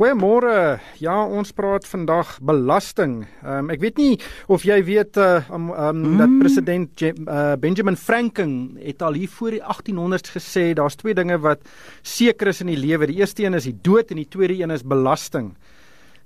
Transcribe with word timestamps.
Goeiemôre. 0.00 0.80
Ja, 0.96 1.12
ons 1.28 1.50
praat 1.52 1.84
vandag 1.84 2.30
belasting. 2.40 3.18
Um, 3.44 3.66
ek 3.68 3.82
weet 3.82 3.98
nie 4.00 4.14
of 4.48 4.62
jy 4.64 4.78
weet 4.86 5.18
uh, 5.20 5.42
um, 5.52 5.66
um, 5.74 5.98
mm. 5.98 6.14
dat 6.16 6.36
president 6.40 7.02
Je 7.04 7.10
uh, 7.20 7.58
Benjamin 7.60 7.98
Franklin 8.00 8.78
het 8.80 9.04
al 9.04 9.18
hier 9.20 9.28
voor 9.28 9.58
die 9.58 9.60
1800s 9.60 10.32
gesê 10.32 10.62
daar's 10.72 10.96
twee 10.96 11.12
dinge 11.12 11.36
wat 11.44 11.68
seker 12.00 12.48
is 12.48 12.62
in 12.64 12.72
die 12.72 12.78
lewe. 12.80 13.10
Die 13.10 13.18
eerste 13.20 13.44
een 13.44 13.58
is 13.60 13.68
die 13.68 13.76
dood 13.76 14.08
en 14.08 14.22
die 14.22 14.30
tweede 14.32 14.56
een 14.56 14.72
is 14.72 14.86
belasting. 14.88 15.52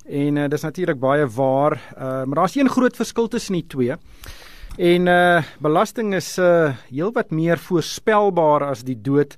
En 0.07 0.39
uh, 0.39 0.47
dis 0.55 0.69
natuurlik 0.69 1.03
baie 1.03 1.27
waar, 1.27 1.75
uh, 1.99 2.23
maar 2.31 2.45
daar's 2.45 2.55
een 2.55 2.71
groot 2.71 2.95
verskil 2.95 3.27
tussen 3.27 3.59
die 3.59 3.67
twee. 3.67 3.99
En 4.79 5.11
uh 5.11 5.43
belasting 5.59 6.15
is 6.15 6.37
uh 6.39 6.71
heelwat 6.95 7.35
meer 7.35 7.59
voorspelbaar 7.59 8.71
as 8.71 8.87
die 8.87 9.01
dood 9.03 9.35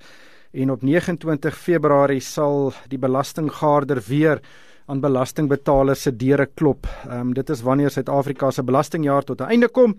en 0.57 0.71
op 0.73 0.83
29 0.83 1.57
Februarie 1.59 2.21
sal 2.25 2.73
die 2.89 2.99
belastinggaarder 2.99 4.01
weer 4.09 4.41
aan 4.87 5.03
belastingbetalers 5.03 6.07
se 6.07 6.13
deure 6.17 6.47
klop. 6.55 6.87
Ehm 7.09 7.29
um, 7.29 7.35
dit 7.35 7.51
is 7.51 7.63
wanneer 7.67 7.91
Suid-Afrika 7.91 8.51
se 8.51 8.63
belastingjaar 8.63 9.25
tot 9.25 9.41
'n 9.41 9.51
einde 9.51 9.69
kom. 9.69 9.97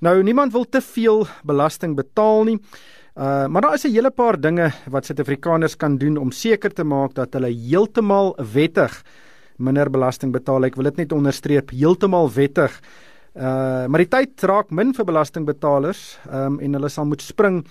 Nou 0.00 0.22
niemand 0.22 0.52
wil 0.52 0.64
te 0.64 0.80
veel 0.80 1.26
belasting 1.44 1.96
betaal 1.96 2.44
nie. 2.44 2.58
Uh 3.16 3.46
maar 3.46 3.62
daar 3.62 3.74
is 3.74 3.84
'n 3.84 3.92
hele 3.92 4.10
paar 4.10 4.40
dinge 4.40 4.72
wat 4.86 5.04
Suid-Afrikaners 5.04 5.76
kan 5.76 5.98
doen 5.98 6.16
om 6.16 6.30
seker 6.30 6.72
te 6.72 6.84
maak 6.84 7.14
dat 7.14 7.32
hulle 7.32 7.50
heeltemal 7.50 8.36
wettig 8.52 9.02
minder 9.56 9.90
belasting 9.90 10.32
betaal. 10.32 10.64
Ek 10.64 10.74
wil 10.74 10.84
dit 10.84 10.96
net 10.96 11.12
onderstreep, 11.12 11.70
heeltemal 11.70 12.30
wettig. 12.30 12.80
Uh 13.34 13.86
maar 13.86 13.98
die 13.98 14.08
tyd 14.08 14.42
raak 14.42 14.70
min 14.70 14.94
vir 14.94 15.04
belastingbetalers, 15.04 16.18
ehm 16.30 16.52
um, 16.52 16.60
en 16.60 16.72
hulle 16.72 16.88
sal 16.88 17.04
moet 17.04 17.22
spring 17.22 17.64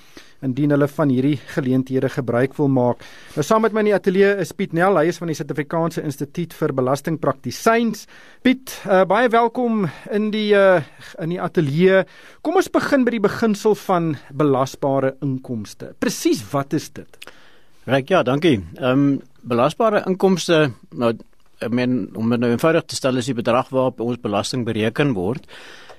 indien 0.45 0.73
hulle 0.73 0.87
van 0.91 1.09
hierdie 1.09 1.37
geleenthede 1.55 2.09
gebruik 2.13 2.55
wil 2.57 2.69
maak. 2.71 3.03
Nou 3.35 3.45
saam 3.45 3.63
met 3.65 3.73
my 3.73 3.83
in 3.85 3.89
die 3.91 3.95
ateljee 3.97 4.35
is 4.43 4.53
Piet 4.57 4.75
Nel, 4.77 4.99
hy 4.99 5.07
is 5.11 5.19
van 5.21 5.31
die 5.31 5.37
Suid-Afrikaanse 5.37 6.03
Instituut 6.05 6.53
vir 6.57 6.73
Belastingpraktisyns. 6.77 8.05
Piet, 8.45 8.75
uh, 8.85 9.03
baie 9.09 9.31
welkom 9.33 9.87
in 10.13 10.29
die 10.33 10.51
uh, 10.57 10.83
in 11.23 11.33
die 11.33 11.41
ateljee. 11.41 12.03
Kom 12.45 12.59
ons 12.61 12.69
begin 12.73 13.07
by 13.07 13.15
die 13.17 13.23
beginsel 13.23 13.77
van 13.87 14.13
belasbare 14.29 15.15
inkomste. 15.25 15.93
Presies 15.99 16.43
wat 16.51 16.77
is 16.77 16.91
dit? 16.93 17.31
Reg 17.87 18.09
ja, 18.11 18.23
dankie. 18.23 18.59
Ehm 18.77 18.91
um, 18.91 19.09
belasbare 19.47 20.01
inkomste 20.09 20.73
nou 20.99 21.13
ek 21.63 21.73
meen 21.73 22.09
om 22.19 22.29
dit 22.33 22.41
nou 22.41 22.49
eenvoudig 22.51 22.85
te 22.85 22.97
stel 22.97 23.17
is 23.17 23.29
die 23.29 23.37
bedrag 23.37 23.69
waarop 23.73 24.01
ons 24.03 24.19
belasting 24.21 24.65
bereken 24.67 25.15
word. 25.17 25.47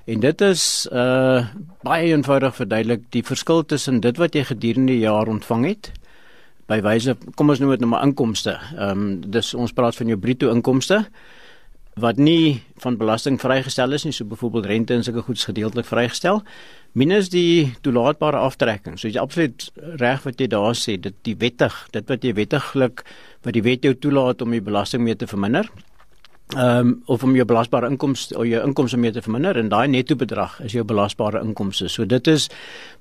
En 0.09 0.21
dit 0.25 0.41
is 0.41 0.63
uh 0.93 1.47
baie 1.85 2.11
eenvoudig 2.11 2.55
verduidelik 2.57 3.03
die 3.15 3.23
verskil 3.25 3.65
tussen 3.65 4.01
dit 4.01 4.17
wat 4.19 4.35
jy 4.35 4.43
gedurende 4.49 4.93
die 4.95 5.05
jaar 5.05 5.29
ontvang 5.29 5.67
het 5.69 5.91
by 6.69 6.81
wyse 6.85 7.15
kom 7.37 7.53
ons 7.53 7.61
noem 7.63 7.75
dit 7.77 7.85
nou 7.85 7.91
maar 7.93 8.07
inkomste. 8.07 8.57
Ehm 8.77 9.03
um, 9.05 9.11
dis 9.37 9.53
ons 9.55 9.73
praat 9.73 9.97
van 9.97 10.09
jou 10.13 10.19
bruto 10.21 10.53
inkomste 10.53 11.05
wat 11.99 12.17
nie 12.17 12.63
van 12.79 12.97
belasting 12.97 13.41
vrygestel 13.43 13.93
is 13.93 14.05
nie, 14.07 14.13
so 14.15 14.25
byvoorbeeld 14.25 14.69
rente 14.71 14.95
en 14.95 15.03
sulke 15.05 15.25
goeds 15.27 15.49
gedeeltelik 15.49 15.89
vrygestel 15.89 16.43
minus 16.93 17.29
die 17.29 17.75
toelaatbare 17.83 18.39
aftrekking. 18.39 18.99
So 18.99 19.09
jy 19.09 19.21
absoluut 19.21 19.67
reg 20.01 20.23
wat 20.25 20.41
jy 20.41 20.47
daar 20.49 20.77
sê, 20.79 20.97
dit 20.97 21.15
die 21.27 21.35
wettig, 21.37 21.75
dit 21.93 22.09
wat 22.09 22.25
jy 22.25 22.33
wettiglik 22.39 23.05
wat 23.45 23.55
die 23.55 23.65
wet 23.67 23.85
jou 23.85 23.95
toelaat 23.95 24.43
om 24.43 24.55
die 24.55 24.65
belasting 24.65 25.05
mee 25.05 25.19
te 25.19 25.29
verminder 25.29 25.69
ehm 26.57 26.87
um, 26.87 27.03
of 27.07 27.23
om 27.23 27.35
jou 27.37 27.45
belasbare 27.45 27.89
inkomste 27.91 28.37
of 28.39 28.47
jou 28.49 28.61
inkomste 28.65 28.97
mee 28.97 29.13
te 29.13 29.21
verminder 29.23 29.57
en 29.57 29.69
daai 29.69 29.89
netto 29.89 30.17
bedrag 30.17 30.55
is 30.65 30.73
jou 30.73 30.85
belasbare 30.85 31.43
inkomste. 31.45 31.89
So 31.89 32.07
dit 32.09 32.27
is 32.27 32.49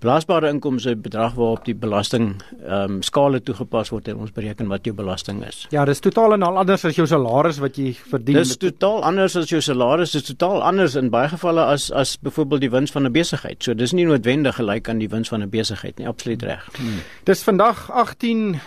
belasbare 0.04 0.50
inkomste 0.52 0.96
bedrag 0.96 1.34
waarop 1.34 1.66
die 1.66 1.76
belasting 1.76 2.42
ehm 2.66 2.98
um, 2.98 3.02
skale 3.02 3.40
toegepas 3.40 3.90
word 3.90 4.08
en 4.08 4.18
ons 4.26 4.32
bereken 4.32 4.68
wat 4.68 4.86
jou 4.86 4.96
belasting 4.96 5.46
is. 5.48 5.66
Ja, 5.72 5.86
dis 5.86 6.00
totaal 6.00 6.34
en 6.34 6.44
al 6.44 6.58
anders 6.58 6.86
as 6.86 6.96
jou 6.96 7.08
salaris 7.08 7.62
wat 7.64 7.78
jy 7.78 7.94
verdien. 8.12 8.36
Dis 8.36 8.58
totaal 8.58 9.04
anders 9.04 9.36
as 9.36 9.50
jou 9.50 9.62
salaris, 9.62 10.12
dis 10.12 10.28
totaal 10.28 10.64
anders 10.64 10.96
in 10.96 11.10
baie 11.10 11.30
gevalle 11.32 11.64
as 11.64 11.92
as 11.92 12.18
byvoorbeeld 12.18 12.62
die 12.62 12.72
wins 12.72 12.92
van 12.92 13.06
'n 13.06 13.12
besigheid. 13.12 13.64
So 13.64 13.74
dis 13.74 13.94
nie 13.94 14.06
noodwendig 14.06 14.56
gelyk 14.56 14.90
aan 14.90 15.00
die 15.00 15.10
wins 15.10 15.30
van 15.30 15.42
'n 15.42 15.50
besigheid 15.50 15.98
nie, 15.98 16.08
absoluut 16.08 16.44
reg. 16.44 16.70
Hmm. 16.78 17.00
Dis 17.24 17.44
vandag 17.44 17.92
18 17.92 18.60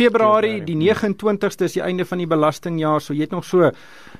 Februarie 0.00 0.60
die 0.64 0.76
29ste 0.78 1.66
is 1.68 1.76
die 1.76 1.82
einde 1.84 2.06
van 2.08 2.22
die 2.22 2.28
belastingjaar, 2.30 3.02
so 3.04 3.14
jy 3.16 3.26
het 3.26 3.34
nog 3.34 3.44
so 3.44 3.68
uh, 3.68 3.72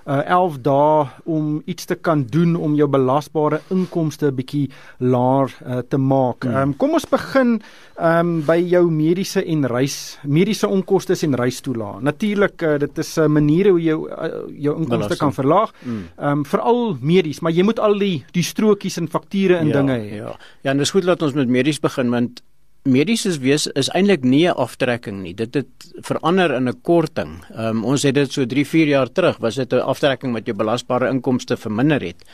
11 0.04 0.58
dae 0.64 1.06
om 1.24 1.62
iets 1.70 1.88
te 1.88 1.96
kan 1.96 2.26
doen 2.28 2.56
om 2.56 2.74
jou 2.76 2.88
belasbare 2.90 3.62
inkomste 3.72 4.28
'n 4.30 4.36
bietjie 4.36 4.66
laer 4.98 5.48
uh, 5.64 5.78
te 5.88 5.96
maak. 5.96 6.44
Hmm. 6.44 6.56
Um, 6.56 6.76
kom 6.76 6.92
ons 6.98 7.08
begin 7.08 7.60
um, 7.96 8.42
by 8.44 8.58
jou 8.60 8.90
mediese 8.90 9.44
en 9.44 9.66
reis 9.66 10.18
mediese 10.24 10.68
onkoste 10.68 11.16
en 11.26 11.34
reistoelae. 11.34 12.02
Natuurlik 12.02 12.62
uh, 12.62 12.78
dit 12.78 12.98
is 12.98 13.16
'n 13.16 13.22
uh, 13.22 13.28
manier 13.28 13.70
hoe 13.70 13.80
jy 13.80 13.94
uh, 13.94 14.28
jou 14.58 14.76
inkomste 14.76 15.16
kan 15.16 15.32
verlaag. 15.32 15.72
Hmm. 15.82 16.04
Um, 16.18 16.44
veral 16.44 16.96
medies, 17.00 17.40
maar 17.40 17.52
jy 17.52 17.62
moet 17.62 17.78
al 17.78 17.98
die 17.98 18.24
die 18.32 18.44
strokies 18.44 18.96
en 18.96 19.08
fakture 19.08 19.56
en 19.56 19.68
ja, 19.68 19.72
dinge 19.72 19.96
hê. 19.98 20.16
Ja. 20.16 20.36
Ja, 20.62 20.70
en 20.70 20.78
dis 20.78 20.90
goed 20.90 21.04
dat 21.04 21.22
ons 21.22 21.34
met 21.34 21.48
medies 21.48 21.80
begin 21.80 22.10
want 22.10 22.42
medies 22.88 23.26
wees 23.38 23.66
is 23.76 23.90
eintlik 23.94 24.24
nie 24.24 24.46
'n 24.48 24.56
aftrekking 24.56 25.22
nie. 25.22 25.34
Dit 25.34 25.54
het 25.54 25.66
verander 26.00 26.54
in 26.54 26.68
'n 26.68 26.80
korting. 26.82 27.44
Um, 27.56 27.84
ons 27.84 28.02
het 28.02 28.14
dit 28.14 28.32
so 28.32 28.44
3-4 28.46 28.88
jaar 28.88 29.12
terug 29.12 29.38
was 29.38 29.54
dit 29.54 29.72
'n 29.72 29.80
aftrekking 29.80 30.32
wat 30.32 30.46
jou 30.46 30.56
belasbare 30.56 31.08
inkomste 31.08 31.56
verminder 31.56 32.00
het. 32.00 32.24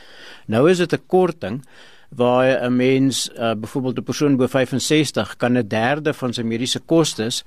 Nou 0.46 0.70
is 0.70 0.78
dit 0.78 0.92
'n 0.92 1.02
korting 1.06 1.64
waar 2.10 2.62
'n 2.62 2.76
mens 2.76 3.30
uh, 3.38 3.54
byvoorbeeld 3.54 3.98
'n 3.98 4.02
persoon 4.02 4.36
bo 4.36 4.46
65 4.46 5.36
kan 5.36 5.58
'n 5.58 5.68
derde 5.68 6.14
van 6.14 6.32
sy 6.32 6.42
mediese 6.42 6.80
kostes 6.80 7.42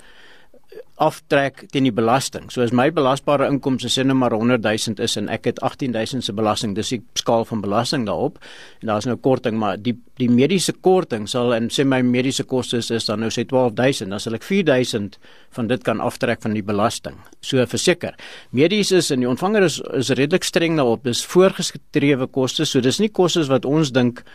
aftrek 1.00 1.64
teen 1.72 1.86
die 1.88 1.94
belasting. 1.96 2.50
So 2.52 2.62
as 2.62 2.74
my 2.76 2.90
belasbare 2.92 3.48
inkomste 3.48 3.88
sê 3.92 4.04
net 4.04 4.18
maar 4.20 4.36
100 4.36 4.66
000 4.66 5.00
is 5.04 5.16
en 5.20 5.30
ek 5.32 5.48
het 5.48 5.62
18 5.64 5.96
000 5.96 6.26
se 6.26 6.36
belasting, 6.36 6.76
dis 6.76 6.92
die 6.92 7.00
skaal 7.20 7.46
van 7.48 7.62
belasting 7.64 8.06
daarop. 8.08 8.40
En 8.82 8.92
daar's 8.92 9.08
nou 9.08 9.16
korting, 9.16 9.58
maar 9.60 9.80
die 9.80 9.96
die 10.20 10.28
mediese 10.28 10.74
korting 10.84 11.30
sal 11.32 11.54
en 11.56 11.70
sê 11.72 11.86
my 11.88 12.02
mediese 12.04 12.44
kostes 12.44 12.90
is 12.92 13.08
dan 13.08 13.24
nou 13.24 13.30
sê 13.32 13.46
12 13.48 13.78
000, 13.78 14.12
dan 14.12 14.20
sal 14.20 14.36
ek 14.36 14.44
4 14.44 14.68
000 14.68 15.16
van 15.56 15.72
dit 15.72 15.88
kan 15.88 16.04
aftrek 16.04 16.44
van 16.44 16.58
die 16.58 16.66
belasting. 16.66 17.16
So 17.40 17.64
verseker. 17.66 18.20
Medies 18.52 18.92
is 18.92 19.14
en 19.16 19.24
die 19.24 19.30
ontvanger 19.30 19.64
is 19.70 19.80
is 19.96 20.12
redelik 20.20 20.44
streng 20.44 20.76
daarop. 20.76 21.08
Dis 21.08 21.24
voorgeskrewe 21.26 22.28
kostes, 22.28 22.76
so 22.76 22.84
dis 22.84 23.00
nie 23.00 23.10
kostes 23.10 23.48
wat 23.48 23.66
ons 23.66 23.96
dink 23.96 24.26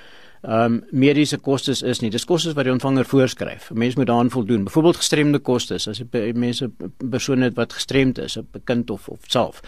ehm 0.44 0.75
um, 0.75 0.82
mediese 0.93 1.38
kostes 1.41 1.81
is 1.82 2.03
nie. 2.03 2.10
Dis 2.12 2.27
kostes 2.28 2.53
wat 2.53 2.66
die 2.66 2.72
ontvanger 2.72 3.06
voorskryf. 3.09 3.71
Mense 3.72 3.97
moet 3.97 4.10
daaraan 4.10 4.31
voldoen. 4.31 4.65
Byvoorbeeld 4.65 5.00
gestremde 5.00 5.38
kostes 5.38 5.88
as 5.88 6.03
jy 6.03 6.32
mense 6.37 6.69
persone 7.10 7.49
wat 7.56 7.72
gestremd 7.72 8.19
is, 8.19 8.37
'n 8.37 8.47
kind 8.65 8.91
of 8.91 9.09
of 9.09 9.19
self. 9.27 9.62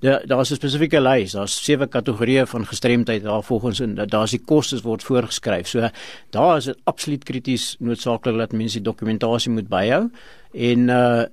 Daar 0.00 0.26
daar's 0.26 0.50
'n 0.50 0.54
spesifieke 0.54 1.00
lys. 1.00 1.32
Daar's 1.32 1.64
sewe 1.64 1.86
kategorieë 1.86 2.46
van 2.46 2.66
gestremdheid 2.66 3.22
daar 3.22 3.42
volgens 3.42 3.80
en 3.80 3.94
daar's 3.94 4.30
die 4.30 4.44
kostes 4.44 4.82
word 4.82 5.02
voorgeskryf. 5.02 5.68
So 5.68 5.88
daar 6.30 6.56
is 6.56 6.64
dit 6.64 6.78
absoluut 6.84 7.24
krities 7.24 7.76
noodsaaklik 7.78 8.36
dat 8.36 8.52
mense 8.52 8.80
die 8.80 8.90
dokumentasie 8.92 9.52
moet 9.52 9.68
byhou 9.68 10.10
en 10.52 10.88
uh 10.88 11.24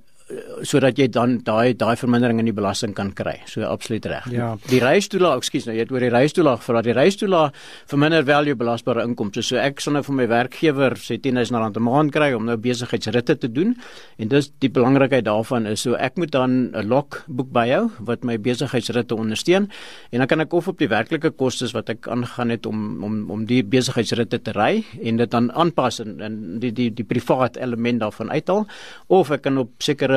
sodat 0.64 0.96
jy 0.96 1.10
dan 1.12 1.36
daai 1.44 1.74
daai 1.76 1.96
vermindering 2.00 2.38
in 2.40 2.48
die 2.48 2.56
belasting 2.56 2.94
kan 2.96 3.10
kry. 3.12 3.36
So 3.50 3.64
absoluut 3.68 4.06
reg. 4.08 4.28
Ja. 4.32 4.54
Die 4.70 4.80
reistoelaag, 4.80 5.42
ekskuus 5.42 5.66
nou, 5.68 5.74
jy 5.76 5.84
het 5.84 5.92
oor 5.92 6.00
die 6.00 6.12
reistoelaag 6.12 6.62
vra. 6.64 6.80
Die 6.84 6.94
reistoelaag 6.96 7.52
verminder 7.90 8.24
wel 8.24 8.48
jou 8.48 8.56
belasbare 8.56 9.04
inkomste. 9.04 9.44
So 9.44 9.60
ek 9.60 9.82
sal 9.84 9.98
nou 9.98 10.02
vir 10.06 10.16
my 10.22 10.26
werkgewer 10.30 10.96
sê 10.96 11.18
10000 11.20 11.60
rand 11.60 11.76
'n 11.76 11.84
maand 11.84 12.12
kry 12.12 12.32
om 12.32 12.46
nou 12.46 12.56
besigheidsritte 12.56 13.36
te 13.36 13.52
doen. 13.52 13.76
En 14.18 14.28
dis 14.28 14.50
die 14.60 14.70
belangrikheid 14.70 15.24
daarvan 15.24 15.66
is 15.66 15.84
so 15.84 15.94
ek 15.94 16.16
moet 16.16 16.30
dan 16.30 16.72
'n 16.72 16.88
logboek 16.88 17.52
byhou 17.52 17.90
wat 18.00 18.24
my 18.24 18.38
besigheidsritte 18.38 19.14
ondersteun 19.14 19.68
en 20.10 20.18
dan 20.18 20.26
kan 20.26 20.40
ek 20.40 20.52
of 20.52 20.68
op 20.68 20.78
die 20.78 20.88
werklike 20.88 21.30
kostes 21.30 21.72
wat 21.74 21.90
ek 21.90 22.08
aangaan 22.08 22.50
het 22.50 22.66
om 22.66 23.04
om 23.04 23.30
om 23.30 23.44
die 23.44 23.62
besigheidsritte 23.62 24.42
te 24.42 24.52
ry 24.52 24.84
en 25.02 25.16
dit 25.16 25.30
dan 25.30 25.52
aanpas 25.52 26.00
en, 26.00 26.20
en 26.20 26.60
die 26.60 26.72
die 26.72 26.90
die 26.90 27.04
privaat 27.04 27.56
element 27.56 28.00
daarvan 28.00 28.30
uithaal 28.30 28.66
of 29.08 29.30
ek 29.30 29.42
kan 29.42 29.58
op 29.58 29.70
sekere 29.78 30.13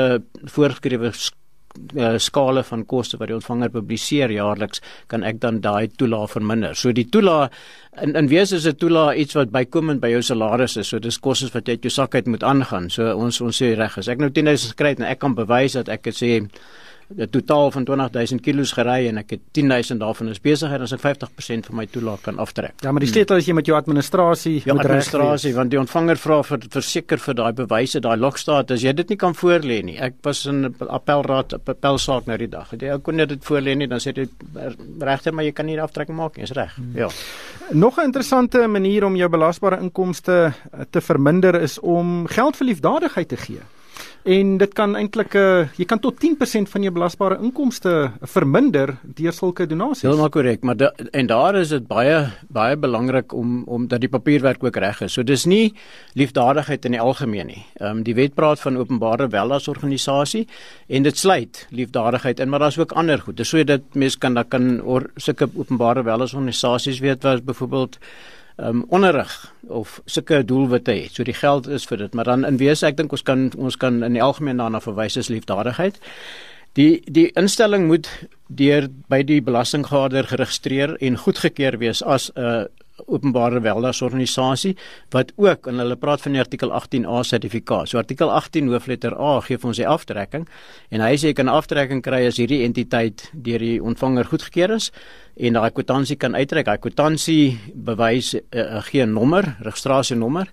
voorgeskrewe 0.54 1.12
uh, 1.96 2.18
skale 2.18 2.64
van 2.64 2.86
koste 2.90 3.18
wat 3.20 3.30
die 3.30 3.36
ontvanger 3.38 3.72
publiseer 3.74 4.32
jaarliks 4.34 4.82
kan 5.12 5.24
ek 5.28 5.42
dan 5.44 5.62
daai 5.62 5.88
toelaag 6.00 6.32
verminder. 6.36 6.76
So 6.76 6.94
die 6.96 7.08
toelaag 7.12 7.54
in 8.02 8.16
in 8.16 8.30
wese 8.30 8.56
is 8.56 8.68
'n 8.68 8.78
toelaag 8.78 9.18
iets 9.18 9.36
wat 9.36 9.52
bykomend 9.52 10.02
by 10.02 10.10
jou 10.10 10.22
salaris 10.22 10.78
is. 10.78 10.88
So 10.88 11.00
dis 11.00 11.20
kostes 11.20 11.54
wat 11.54 11.68
jy 11.68 11.78
uit 11.78 11.84
jou 11.84 11.92
sak 11.92 12.16
uit 12.16 12.28
moet 12.28 12.44
aangaan. 12.44 12.90
So 12.90 13.16
ons 13.16 13.42
ons 13.42 13.62
sê 13.62 13.76
reg 13.76 13.98
is 13.98 14.08
ek 14.08 14.20
nou 14.20 14.30
10000 14.30 14.72
gekry 14.72 14.90
het 14.90 15.00
en 15.00 15.06
ek 15.06 15.20
kan 15.20 15.36
bewys 15.36 15.74
dat 15.74 15.90
ek 15.90 16.08
sê 16.08 16.48
'n 17.16 17.30
totaal 17.30 17.72
van 17.72 17.84
20000 17.86 18.42
kg 18.42 18.74
gery 18.74 19.08
en 19.08 19.18
ek 19.18 19.30
het 19.30 19.42
10000 19.52 20.00
daarvan 20.00 20.30
is 20.30 20.42
besigheid 20.42 20.82
as 20.82 20.92
ek 20.92 21.00
50% 21.00 21.66
van 21.66 21.76
my 21.76 21.86
toelaag 21.86 22.22
kan 22.22 22.38
aftrek. 22.38 22.74
Ja, 22.84 22.92
maar 22.92 23.00
die 23.00 23.10
sleutel 23.10 23.38
is 23.38 23.46
jy 23.48 23.54
met 23.54 23.66
jou 23.66 23.78
administrasie 23.78 24.62
ja, 24.66 24.74
moet 24.74 24.84
administrasie 24.84 25.54
want 25.56 25.72
die 25.72 25.80
ontvanger 25.80 26.18
vra 26.18 26.42
vir 26.44 26.60
verseker 26.70 27.18
vir 27.18 27.34
daai 27.34 27.54
bewyse, 27.54 28.00
daai 28.00 28.18
logstaat 28.18 28.72
as 28.72 28.84
jy 28.84 28.94
dit 28.94 29.10
nie 29.10 29.18
kan 29.18 29.36
voorlê 29.36 29.84
nie. 29.84 29.98
Ek 29.98 30.20
was 30.24 30.46
in 30.46 30.66
'n 30.66 30.76
appelraad 30.88 31.54
'n 31.54 31.62
appelsaak 31.66 32.26
nou 32.26 32.38
die 32.38 32.50
dag. 32.50 32.72
Jy 32.72 33.00
kon 33.02 33.16
net 33.16 33.30
dit 33.30 33.44
voorlê 33.44 33.76
nie, 33.76 33.88
dan 33.88 34.00
sê 34.00 34.14
jy 34.14 34.28
regter 35.00 35.34
maar 35.34 35.46
jy 35.46 35.52
kan 35.52 35.66
nie 35.66 35.80
aftrekking 35.80 36.18
maak 36.18 36.36
nie, 36.36 36.44
is 36.44 36.52
reg. 36.52 36.76
Hmm. 36.76 36.92
Ja. 36.94 37.10
Nog 37.72 37.98
'n 37.98 38.04
interessante 38.04 38.68
manier 38.68 39.06
om 39.06 39.16
jou 39.16 39.30
belasbare 39.30 39.80
inkomste 39.80 40.54
te 40.90 41.02
verminder 41.02 41.62
is 41.62 41.80
om 41.80 42.28
geld 42.28 42.56
vir 42.56 42.68
liefdadigheid 42.68 43.28
te 43.28 43.38
gee. 43.38 43.77
En 44.24 44.58
dit 44.58 44.74
kan 44.74 44.96
eintlik 44.96 45.34
'n 45.34 45.38
uh, 45.38 45.68
jy 45.78 45.86
kan 45.86 46.00
tot 46.00 46.16
10% 46.20 46.70
van 46.70 46.82
jou 46.84 46.94
belasbare 46.94 47.38
inkomste 47.42 48.12
verminder 48.22 48.98
deur 49.04 49.34
sulke 49.34 49.68
donasies. 49.68 50.02
Heeltemal 50.02 50.30
korrek, 50.30 50.64
maar 50.64 50.78
da, 50.78 50.92
en 51.12 51.28
daar 51.28 51.56
is 51.56 51.70
dit 51.70 51.88
baie 51.88 52.28
baie 52.50 52.76
belangrik 52.78 53.34
om 53.34 53.64
om 53.64 53.88
dat 53.88 54.02
die 54.02 54.10
papierwerk 54.10 54.64
ook 54.64 54.76
reg 54.76 55.02
is. 55.02 55.14
So 55.14 55.24
dis 55.24 55.46
nie 55.46 55.74
liefdadigheid 56.14 56.86
in 56.86 56.92
die 56.92 57.02
algemeen 57.02 57.48
nie. 57.48 57.66
Ehm 57.80 57.98
um, 57.98 58.04
die 58.04 58.16
wet 58.16 58.34
praat 58.34 58.60
van 58.60 58.78
openbare 58.78 59.28
weldadigheidsorganisasie 59.28 60.48
en 60.88 61.04
dit 61.04 61.18
sluit 61.18 61.68
liefdadigheid 61.70 62.40
in, 62.40 62.50
maar 62.50 62.60
daar's 62.60 62.78
ook 62.78 62.92
ander 62.92 63.20
goed. 63.20 63.38
Dis 63.38 63.50
so 63.50 63.64
dat 63.64 63.82
mense 63.94 64.18
kan 64.18 64.34
dan 64.34 64.48
kan 64.48 64.82
oor 64.82 65.10
sulke 65.16 65.50
openbare 65.56 66.04
weldadigheidsorganisasies 66.04 67.00
weet 67.00 67.24
wat 67.24 67.46
byvoorbeeld 67.46 67.98
um 68.58 68.86
onderrig 68.90 69.54
of 69.68 70.02
sulke 70.06 70.46
doelwitte 70.46 70.92
het. 70.92 71.14
So 71.14 71.24
die 71.24 71.38
geld 71.38 71.68
is 71.68 71.86
vir 71.86 71.98
dit, 71.98 72.14
maar 72.14 72.26
dan 72.26 72.46
in 72.46 72.58
wese 72.58 72.88
ek 72.88 72.98
dink 72.98 73.12
ons 73.12 73.24
kan 73.24 73.52
ons 73.58 73.78
kan 73.78 74.04
in 74.04 74.18
die 74.18 74.24
algemeen 74.24 74.58
daarna 74.58 74.82
verwys 74.82 75.18
as 75.18 75.30
liefdadigheid. 75.30 76.00
Die 76.78 77.02
die 77.06 77.30
instelling 77.38 77.88
moet 77.88 78.10
deur 78.48 78.88
by 79.10 79.22
die 79.24 79.42
belastinggader 79.42 80.28
geregistreer 80.30 80.96
en 81.02 81.18
goedgekeur 81.18 81.78
wees 81.78 82.04
as 82.04 82.32
'n 82.36 82.42
uh, 82.42 82.66
openbare 83.06 83.62
weldadigheidsorganisasie 83.62 84.76
wat 85.14 85.32
ook 85.36 85.68
en 85.68 85.80
hulle 85.84 85.96
praat 85.96 86.22
van 86.22 86.38
die 86.38 86.42
artikel 86.42 86.72
18A 86.72 87.22
sertifikaat. 87.28 87.90
So 87.90 88.02
artikel 88.02 88.32
18 88.32 88.72
hoofletter 88.72 89.16
A 89.20 89.40
gee 89.42 89.58
vir 89.58 89.72
ons 89.72 89.82
die 89.82 89.88
aftrekking 89.88 90.48
en 90.90 91.06
hy 91.06 91.14
sê 91.16 91.32
jy 91.32 91.34
kan 91.34 91.46
'n 91.46 91.58
aftrekking 91.58 92.02
kry 92.02 92.26
as 92.28 92.38
hierdie 92.38 92.64
entiteit 92.66 93.30
deur 93.34 93.60
die 93.60 93.80
ontvanger 93.82 94.26
goedgekeur 94.26 94.72
is 94.76 94.92
en 95.38 95.54
daai 95.54 95.72
kwitansie 95.72 96.18
kan 96.18 96.36
uitreik. 96.36 96.66
Daai 96.66 96.78
kwitansie 96.78 97.60
bewys 97.74 98.34
'n 98.34 98.42
uh, 98.52 98.78
uh, 98.78 98.82
geen 98.82 99.14
nommer, 99.14 99.58
registrasienommer 99.62 100.48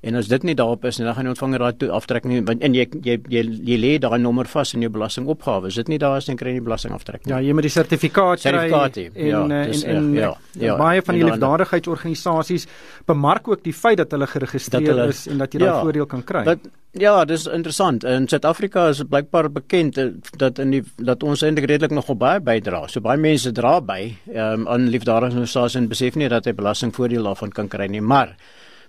En 0.00 0.16
as 0.16 0.30
dit 0.32 0.44
nie 0.48 0.54
daarop 0.56 0.84
is 0.88 0.96
nie, 0.96 1.04
dan 1.04 1.12
gaan 1.16 1.26
die 1.28 1.32
ontvanger 1.34 1.60
daai 1.60 1.90
aftrekking 1.92 2.32
nie 2.32 2.40
want 2.48 2.62
en 2.64 2.76
jy 2.76 2.86
jy 3.04 3.18
jy, 3.28 3.42
jy 3.68 3.76
lê 3.76 3.90
daai 4.00 4.16
nommer 4.22 4.48
vas 4.48 4.72
in 4.72 4.84
jou 4.86 4.88
belastingopgawe. 4.94 5.68
Is 5.68 5.76
dit 5.76 5.90
nie 5.92 5.98
daar 6.00 6.16
as 6.16 6.28
jy 6.28 6.36
kry 6.40 6.54
die 6.56 6.62
belastingaftrekking? 6.64 7.28
Ja, 7.28 7.40
jy 7.44 7.52
moet 7.56 7.66
die 7.68 7.72
sertifikaat 7.74 8.40
kry. 8.40 8.46
Sertifikaat. 8.46 8.96
Ja, 9.12 9.42
en, 9.44 9.52
dis 9.68 9.82
en, 9.84 9.96
en, 9.96 10.06
ja, 10.16 10.30
ja. 10.56 10.76
Baie 10.80 11.02
van 11.04 11.18
die 11.18 11.26
liefdadigheidsorganisasies 11.28 12.64
bemark 13.10 13.50
ook 13.52 13.60
die 13.66 13.74
feit 13.76 14.00
dat 14.00 14.16
hulle 14.16 14.28
geregistreer 14.30 14.86
dat 14.86 14.94
hulle, 14.94 15.08
is 15.12 15.26
en 15.28 15.42
dat 15.44 15.52
jy 15.52 15.60
daai 15.60 15.68
ja, 15.68 15.74
voordeel 15.82 16.08
kan 16.08 16.24
kry. 16.30 16.44
Dat, 16.48 16.64
ja, 16.96 17.12
dis 17.28 17.44
interessant. 17.44 18.06
In 18.08 18.28
Suid-Afrika 18.32 18.86
is 18.94 19.02
blykbaar 19.04 19.50
bekend 19.52 20.00
eh, 20.00 20.14
dat 20.40 20.62
in 20.64 20.72
die 20.78 20.80
dat 20.96 21.20
ons 21.28 21.44
eintlik 21.44 21.68
redelik 21.68 21.92
nogal 21.92 22.16
baie 22.16 22.40
bydra. 22.40 22.86
So 22.88 23.04
baie 23.04 23.20
mense 23.20 23.52
dra 23.52 23.76
by 23.84 24.00
um, 24.32 24.64
aan 24.64 24.88
liefdadigheidsorganisasies 24.96 25.76
en 25.76 25.92
besef 25.92 26.16
nie 26.16 26.32
dat 26.32 26.48
hy 26.48 26.56
belastingvoordeel 26.56 27.28
daarvan 27.28 27.52
kan 27.52 27.68
kry 27.68 27.90
nie, 27.92 28.00
maar 28.00 28.32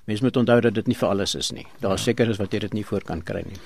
Mens 0.09 0.21
moet 0.21 0.38
onthou 0.38 0.59
dat 0.62 0.74
dit 0.74 0.88
nie 0.88 0.98
vir 0.98 1.09
alles 1.09 1.36
is 1.38 1.51
nie. 1.53 1.65
Daar 1.80 1.98
ja. 1.98 1.98
seker 1.98 2.30
is 2.30 2.39
wat 2.42 2.53
jy 2.53 2.59
dit 2.63 2.74
nie 2.74 2.86
voor 2.86 3.03
kan 3.06 3.21
kry 3.21 3.44
nie. 3.45 3.59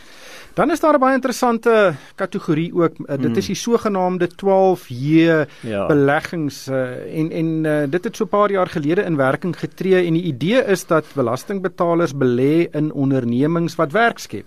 Dan 0.55 0.71
is 0.71 0.79
daar 0.79 0.95
'n 0.95 0.99
baie 0.99 1.15
interessante 1.15 1.95
kategorie 2.15 2.73
ook. 2.73 2.99
Uh, 2.99 3.17
dit 3.17 3.37
is 3.37 3.45
hmm. 3.45 3.53
die 3.53 3.55
sogenaamde 3.55 4.27
12J 4.27 5.47
ja. 5.61 5.85
beleggings 5.87 6.67
uh, 6.67 7.19
en 7.19 7.31
en 7.31 7.65
uh, 7.65 7.83
dit 7.89 8.03
het 8.03 8.15
so 8.15 8.23
'n 8.23 8.29
paar 8.29 8.51
jaar 8.51 8.67
gelede 8.67 9.03
in 9.03 9.15
werking 9.15 9.59
getree 9.59 10.05
en 10.05 10.13
die 10.13 10.23
idee 10.23 10.63
is 10.63 10.85
dat 10.85 11.05
belastingbetalers 11.13 12.13
belê 12.13 12.67
in 12.71 12.91
ondernemings 12.93 13.75
wat 13.75 13.91
werk 13.91 14.19
skep. 14.19 14.45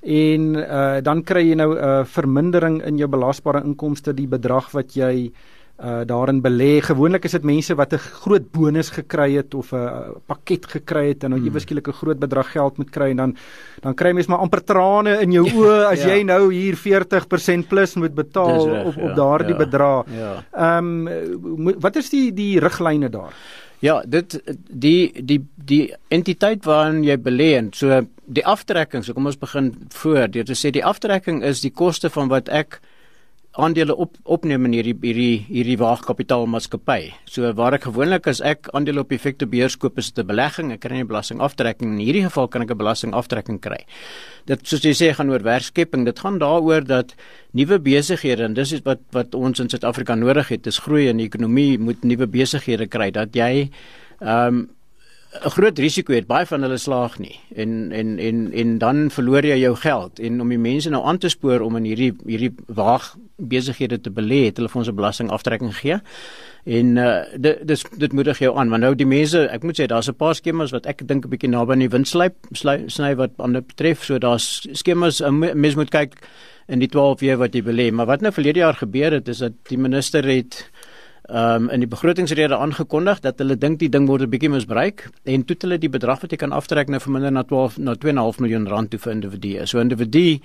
En 0.00 0.56
uh, 0.56 0.96
dan 1.02 1.22
kry 1.22 1.48
jy 1.48 1.54
nou 1.54 1.74
'n 1.74 1.84
uh, 1.84 2.04
vermindering 2.04 2.82
in 2.84 2.96
jou 2.96 3.08
belasbare 3.08 3.62
inkomste 3.64 4.14
die 4.14 4.28
bedrag 4.28 4.70
wat 4.70 4.94
jy 4.94 5.32
uh 5.80 6.02
daarin 6.04 6.40
belê. 6.42 6.80
Gewoonlik 6.84 7.24
is 7.24 7.32
dit 7.32 7.44
mense 7.44 7.74
wat 7.74 7.92
'n 7.92 7.98
groot 7.98 8.50
bonus 8.52 8.90
gekry 8.90 9.36
het 9.36 9.54
of 9.54 9.72
'n 9.72 10.20
pakket 10.26 10.66
gekry 10.66 11.08
het 11.08 11.24
en 11.24 11.30
nou 11.30 11.40
hmm. 11.40 11.48
eweskielik 11.48 11.88
'n 11.88 11.92
groot 11.92 12.18
bedrag 12.18 12.52
geld 12.52 12.76
moet 12.76 12.90
kry 12.90 13.10
en 13.10 13.16
dan 13.16 13.36
dan 13.80 13.94
kry 13.94 14.12
mens 14.12 14.26
maar 14.26 14.38
amper 14.38 14.64
trane 14.64 15.20
in 15.20 15.32
jou 15.32 15.46
oë 15.56 15.90
as 15.92 16.02
ja. 16.02 16.08
jy 16.08 16.22
nou 16.22 16.52
hier 16.52 16.76
40% 16.76 17.68
plus 17.68 17.94
moet 17.94 18.14
betaal 18.14 18.68
reg, 18.68 18.86
op 18.86 18.96
op 18.96 19.08
ja, 19.08 19.14
daardie 19.14 19.56
ja, 19.56 19.64
bedrag. 19.64 20.04
Ehm 20.06 21.08
ja. 21.08 21.22
um, 21.24 21.74
wat 21.80 21.96
is 21.96 22.10
die 22.10 22.32
die 22.32 22.60
riglyne 22.60 23.08
daar? 23.08 23.34
Ja, 23.80 24.02
dit 24.06 24.42
die 24.68 25.24
die 25.24 25.40
die 25.56 25.94
entiteit 26.08 26.64
waarin 26.64 27.04
jy 27.04 27.16
belê 27.16 27.54
en 27.56 27.70
so 27.72 28.02
die 28.26 28.44
aftrekking, 28.46 29.04
so 29.04 29.16
kom 29.16 29.26
ons 29.26 29.38
begin 29.40 29.72
voor. 29.88 30.28
Dit 30.28 30.50
sê 30.52 30.70
die 30.70 30.84
aftrekking 30.84 31.40
is 31.42 31.62
die 31.64 31.72
koste 31.72 32.10
van 32.10 32.28
wat 32.28 32.48
ek 32.48 32.80
aandele 33.58 33.96
op 33.98 34.14
opneem 34.30 34.68
in 34.68 34.74
hierdie 34.76 34.94
hierdie 35.02 35.46
hierdie 35.48 35.78
waagkapitaalmaatskappy. 35.80 37.10
So 37.26 37.50
waar 37.58 37.74
ek 37.74 37.88
gewoonlik 37.88 38.28
as 38.30 38.38
ek 38.46 38.68
aandele 38.76 39.02
op 39.02 39.10
effekte 39.14 39.48
beurs 39.50 39.74
koop 39.76 39.98
is 39.98 40.12
dit 40.12 40.22
'n 40.22 40.28
belegging, 40.28 40.72
ek 40.72 40.80
kry 40.80 41.00
'n 41.00 41.06
belastingaftrekking. 41.06 41.98
In 41.98 41.98
hierdie 41.98 42.22
geval 42.22 42.48
kan 42.48 42.62
ek 42.62 42.70
'n 42.70 42.78
belastingaftrekking 42.78 43.60
kry. 43.60 43.84
Dit 44.46 44.66
soos 44.66 44.82
jy 44.82 44.94
sê 44.94 45.14
gaan 45.14 45.30
oor 45.30 45.42
werkskepping. 45.42 46.04
Dit 46.04 46.20
gaan 46.20 46.38
daaroor 46.38 46.84
dat 46.84 47.14
nuwe 47.52 47.78
besighede 47.78 48.44
en 48.44 48.54
dis 48.54 48.80
wat 48.84 49.00
wat 49.10 49.34
ons 49.34 49.58
in 49.58 49.68
Suid-Afrika 49.68 50.14
nodig 50.14 50.48
het, 50.48 50.66
is 50.66 50.78
groei 50.78 51.08
in 51.08 51.16
die 51.16 51.26
ekonomie, 51.26 51.78
moet 51.78 52.04
nuwe 52.04 52.26
besighede 52.26 52.86
kry 52.86 53.10
dat 53.10 53.34
jy 53.34 53.70
ehm 54.20 54.46
um, 54.46 54.70
'n 55.30 55.50
groot 55.50 55.78
risiko 55.78 56.12
het 56.12 56.26
baie 56.26 56.46
van 56.46 56.62
hulle 56.62 56.76
slaag 56.76 57.18
nie. 57.18 57.38
En 57.54 57.92
en 57.92 58.18
en 58.18 58.52
en 58.52 58.78
dan 58.78 59.10
verloor 59.10 59.44
jy 59.46 59.58
jou 59.60 59.76
geld. 59.76 60.18
En 60.18 60.40
om 60.40 60.48
die 60.48 60.58
mense 60.58 60.90
nou 60.90 61.04
aan 61.04 61.18
te 61.18 61.28
spoor 61.28 61.60
om 61.60 61.76
in 61.76 61.84
hierdie 61.84 62.14
hierdie 62.26 62.54
waag 62.66 63.16
besighede 63.36 64.00
te 64.00 64.10
belê 64.10 64.44
het 64.44 64.56
hulle 64.56 64.68
vir 64.68 64.78
ons 64.78 64.88
'n 64.88 64.94
belastingaftrekking 64.94 65.74
gegee. 65.74 66.00
En 66.64 66.96
uh, 66.96 67.22
dit 67.36 67.66
dis 67.66 67.84
dit 67.96 68.12
moedig 68.12 68.38
jou 68.38 68.58
aan. 68.58 68.68
Want 68.68 68.82
nou 68.82 68.94
die 68.94 69.06
mense 69.06 69.48
ek 69.48 69.62
moet 69.62 69.80
sê 69.80 69.86
daar's 69.86 70.08
'n 70.08 70.14
paar 70.14 70.34
skemas 70.34 70.70
wat 70.70 70.86
ek 70.86 71.06
dink 71.06 71.24
'n 71.24 71.30
bietjie 71.30 71.50
naby 71.50 71.72
aan 71.72 71.86
die 71.86 71.88
windslyp 71.88 72.34
sny 72.86 73.14
wat 73.14 73.30
ander 73.36 73.62
betref. 73.62 74.04
So 74.04 74.18
daar's 74.18 74.66
skemas 74.72 75.22
'n 75.22 75.38
mens 75.38 75.74
moet 75.74 75.90
kyk 75.90 76.14
in 76.68 76.78
die 76.78 76.88
12 76.88 77.20
jaar 77.20 77.38
wat 77.38 77.54
jy 77.54 77.62
belê. 77.62 77.92
Maar 77.92 78.06
wat 78.06 78.20
nou 78.20 78.32
verlede 78.32 78.58
jaar 78.58 78.74
gebeur 78.74 79.12
het 79.12 79.28
is 79.28 79.38
dat 79.38 79.52
die 79.68 79.78
minister 79.78 80.24
het 80.24 80.70
um, 81.28 81.68
in 81.70 81.80
die 81.80 81.88
begrotingsrede 81.88 82.56
aangekondig 82.56 83.20
dat 83.20 83.38
hulle 83.38 83.56
dink 83.58 83.78
die 83.78 83.88
ding 83.88 84.06
word 84.08 84.22
'n 84.22 84.30
bietjie 84.30 84.50
misbruik 84.50 85.08
en 85.24 85.44
toe 85.44 85.56
hulle 85.60 85.78
die 85.78 85.88
bedrag 85.88 86.20
wat 86.20 86.30
jy 86.30 86.36
kan 86.36 86.52
aftrek 86.52 86.88
nou 86.88 87.00
verminder 87.00 87.32
na 87.32 87.42
12 87.42 87.78
na 87.78 87.94
2.5 87.94 88.40
miljoen 88.40 88.68
rand 88.68 88.90
toe 88.90 88.98
vir 88.98 89.12
individue. 89.12 89.66
So 89.66 89.80
individue 89.80 90.40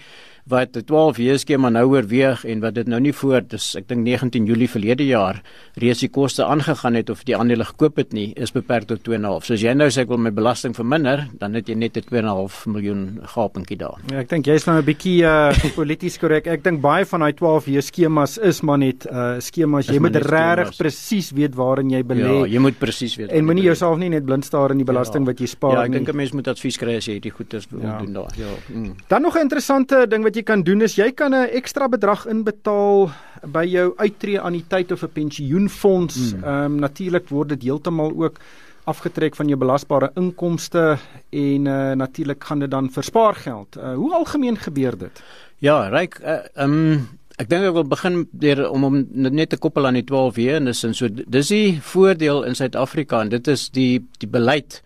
wat 0.46 0.78
'n 0.78 0.86
12 0.86 1.18
jaar 1.18 1.40
skema 1.40 1.70
nou 1.70 1.86
oorweeg 1.90 2.46
en 2.46 2.60
wat 2.60 2.76
dit 2.76 2.88
nou 2.88 3.00
nie 3.00 3.14
voor 3.14 3.42
dis 3.42 3.76
ek 3.76 3.88
dink 3.88 4.04
19 4.06 4.46
Julie 4.46 4.70
verlede 4.70 5.06
jaar 5.06 5.42
reeds 5.74 6.00
die 6.00 6.10
koste 6.10 6.46
aangegaan 6.46 6.94
het 6.94 7.10
of 7.10 7.24
die 7.24 7.36
aandele 7.36 7.66
gekoop 7.66 7.98
het 7.98 8.14
nie 8.14 8.34
is 8.36 8.52
beperk 8.52 8.86
tot 8.88 9.00
2.5. 9.08 9.46
So 9.46 9.54
as 9.54 9.62
jy 9.62 9.74
nou 9.74 9.88
sê 9.90 10.04
ek 10.06 10.12
wil 10.12 10.22
my 10.22 10.32
belasting 10.32 10.76
verminder, 10.76 11.26
dan 11.40 11.56
het 11.58 11.68
jy 11.68 11.76
net 11.76 11.98
'n 11.98 12.06
2.5 12.08 12.66
miljoen 12.66 13.20
gapentjie 13.24 13.78
daar. 13.78 14.00
Ja, 14.12 14.20
ek 14.20 14.30
dink 14.30 14.46
jy's 14.46 14.66
nou 14.66 14.78
'n 14.78 14.86
bietjie 14.86 15.24
uh 15.24 15.52
polities 15.80 16.18
korrek. 16.18 16.48
Ek 16.48 16.64
dink 16.64 16.82
baie 16.82 17.06
van 17.06 17.20
daai 17.20 17.34
12 17.34 17.66
jaar 17.66 17.82
skemas 17.82 18.38
is 18.38 18.62
maar 18.62 18.78
net 18.78 19.06
uh 19.12 19.40
skemas. 19.40 19.88
Jy 19.88 20.00
moet 20.00 20.16
regtig 20.16 20.78
presies 20.78 21.32
weet 21.32 21.56
waarin 21.56 21.90
jy 21.90 22.04
belê. 22.04 22.22
Ja, 22.22 22.46
jy 22.46 22.60
moet 22.60 22.78
presies 22.80 23.16
weet. 23.16 23.32
En 23.32 23.46
moenie 23.46 23.64
jouself 23.64 23.98
nie 23.98 24.10
net 24.10 24.26
blind 24.26 24.46
staar 24.46 24.72
in 24.72 24.78
die 24.78 24.86
belasting 24.86 25.26
ja. 25.26 25.32
wat 25.32 25.40
jy 25.40 25.48
spaar 25.48 25.72
nie. 25.72 25.80
Ja, 25.80 25.86
ek 25.86 25.92
dink 25.92 26.10
'n 26.10 26.16
mens 26.16 26.32
moet 26.32 26.48
advies 26.48 26.78
kry 26.78 26.96
as 26.96 27.06
jy 27.06 27.14
hierdie 27.18 27.32
goeders 27.32 27.68
wil 27.72 27.82
ja. 27.82 27.98
doen 27.98 28.14
daar. 28.14 28.32
Ja. 28.38 28.54
Mm. 28.70 28.96
Dan 29.08 29.22
nog 29.22 29.36
'n 29.36 29.42
interessante 29.42 30.06
ding 30.08 30.24
wat 30.24 30.35
wat 30.36 30.44
jy 30.44 30.52
kan 30.52 30.64
doen 30.68 30.84
is 30.84 30.98
jy 30.98 31.12
kan 31.16 31.32
'n 31.32 31.48
ekstra 31.56 31.88
bedrag 31.88 32.26
inbetaal 32.28 33.10
by 33.48 33.64
jou 33.64 33.94
uittreë 33.96 34.44
anniteit 34.44 34.92
of 34.92 35.04
'n 35.04 35.14
pensioenfonds. 35.14 36.32
Hmm. 36.32 36.44
Ehm 36.44 36.66
um, 36.66 36.80
natuurlik 36.80 37.30
word 37.30 37.50
dit 37.50 37.64
heeltemal 37.64 38.12
ook 38.12 38.40
afgetrek 38.84 39.36
van 39.36 39.48
jou 39.48 39.58
belasbare 39.58 40.12
inkomste 40.16 40.98
en 41.30 41.66
uh, 41.66 41.92
natuurlik 41.96 42.44
gaan 42.44 42.60
dit 42.60 42.72
dan 42.72 42.90
vir 42.90 43.04
spaargeld. 43.04 43.78
Uh, 43.78 43.94
hoe 43.94 44.14
algemeen 44.14 44.58
gebeur 44.58 44.98
dit? 44.98 45.24
Ja, 45.60 45.88
ryk 45.88 46.20
eh, 46.20 46.40
ehm 46.56 46.72
uh, 46.72 46.92
um, 46.92 47.08
ek 47.38 47.50
dink 47.50 47.64
ek 47.64 47.74
wil 47.74 47.88
begin 47.88 48.28
deur 48.32 48.70
om 48.70 48.84
om 48.84 49.06
net 49.12 49.50
te 49.50 49.58
koppel 49.58 49.88
aan 49.88 49.94
die 49.94 50.04
12 50.04 50.36
weer 50.36 50.56
en 50.56 50.66
dis 50.66 50.84
en 50.84 50.94
so 50.94 51.08
dis 51.10 51.48
die 51.48 51.82
voordeel 51.82 52.44
in 52.44 52.56
Suid-Afrika 52.56 53.22
en 53.22 53.30
dit 53.30 53.48
is 53.48 53.70
die 53.70 54.06
die 54.20 54.30
beleid 54.30 54.82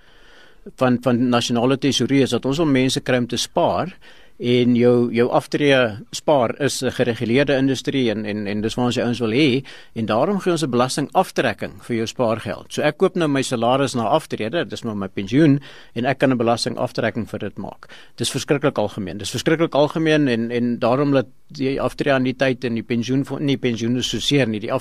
van 0.76 0.98
van 1.02 1.30
nasionale 1.30 1.78
tesourier 1.78 2.24
is 2.24 2.30
dat 2.30 2.46
ons 2.46 2.60
al 2.60 2.66
mense 2.66 3.02
kry 3.02 3.18
om 3.18 3.28
te 3.28 3.38
spaar 3.38 3.98
en 4.40 4.76
jou 4.76 5.10
jou 5.12 5.28
aftree 5.36 5.78
spaar 6.16 6.56
is 6.62 6.82
'n 6.82 6.92
gereguleerde 6.92 7.56
industrie 7.58 8.10
en 8.12 8.26
en 8.26 8.48
en 8.48 8.62
dis 8.62 8.76
waar 8.76 8.86
ons 8.86 8.98
ouens 8.98 9.20
wil 9.20 9.32
hê 9.32 9.66
en 9.94 10.06
daarom 10.06 10.40
gee 10.40 10.52
ons 10.52 10.64
'n 10.64 10.70
belastingaftrekking 10.70 11.84
vir 11.84 11.96
jou 11.96 12.08
spaargeld. 12.08 12.74
So 12.74 12.82
ek 12.82 12.98
koop 12.98 13.16
nou 13.16 13.28
my 13.28 13.42
salaris 13.42 13.96
na 13.96 14.04
aftrede, 14.04 14.66
dis 14.66 14.84
nou 14.84 14.96
my 14.96 15.08
pensioen 15.08 15.60
en 15.94 16.06
ek 16.06 16.18
kan 16.18 16.32
'n 16.32 16.38
belastingaftrekking 16.38 17.30
vir 17.30 17.40
dit 17.40 17.58
maak. 17.58 17.88
Dis 18.16 18.32
verskriklik 18.32 18.78
algemeen. 18.78 19.18
Dis 19.18 19.32
verskriklik 19.32 19.74
algemeen 19.74 20.28
en 20.28 20.52
en 20.52 20.80
daarom 20.80 21.12
dat 21.12 21.26
die 21.50 21.76
aftree 21.82 22.14
aan 22.14 22.28
die 22.28 22.36
tyd 22.38 22.66
en 22.68 22.78
die 22.78 22.86
pensioen 22.86 23.26
nie 23.40 23.58
pensioen 23.58 23.98
is 23.98 24.10
so 24.10 24.20
seer 24.20 24.48
nie. 24.48 24.60
Die 24.60 24.72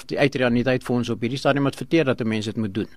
aan 0.47 0.55
die 0.55 0.65
tyd 0.65 0.85
vir 0.85 0.97
ons 0.97 1.11
op 1.11 1.21
hierdie 1.25 1.41
stadium 1.41 1.65
moet 1.69 1.77
verteer 1.77 2.05
dat 2.05 2.19
mense 2.29 2.53
dit 2.53 2.61
moet 2.61 2.75
doen. 2.75 2.91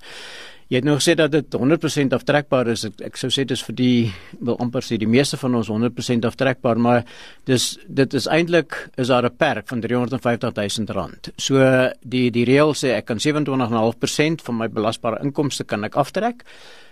Jy 0.71 0.79
het 0.79 0.85
nou 0.87 0.93
gesê 0.95 1.17
dat 1.19 1.33
dit 1.33 1.55
100% 1.59 2.13
aftrekbaar 2.15 2.69
is. 2.71 2.85
Ek, 2.87 3.01
ek 3.09 3.17
sou 3.19 3.27
sê 3.33 3.43
dis 3.43 3.59
vir 3.67 3.75
die 3.75 3.95
wil 4.39 4.55
amper 4.63 4.85
sê 4.87 4.95
die 4.99 5.09
meeste 5.09 5.35
van 5.41 5.57
ons 5.59 5.67
100% 5.67 6.27
aftrekbaar, 6.29 6.79
maar 6.79 7.01
dis 7.49 7.73
dit 7.87 8.15
is 8.15 8.27
eintlik 8.31 8.77
is 8.95 9.11
daar 9.11 9.27
'n 9.27 9.35
perk 9.35 9.67
van 9.67 9.81
350 9.81 10.55
000 10.55 10.95
rand. 10.95 11.29
So 11.35 11.59
die 12.03 12.31
die 12.31 12.45
reël 12.45 12.71
sê 12.73 12.95
ek 12.95 13.05
kan 13.05 13.19
27.5% 13.19 14.41
van 14.41 14.57
my 14.57 14.69
belasbare 14.69 15.19
inkomste 15.23 15.63
kan 15.65 15.83
ek 15.83 15.95
aftrek. 15.95 16.45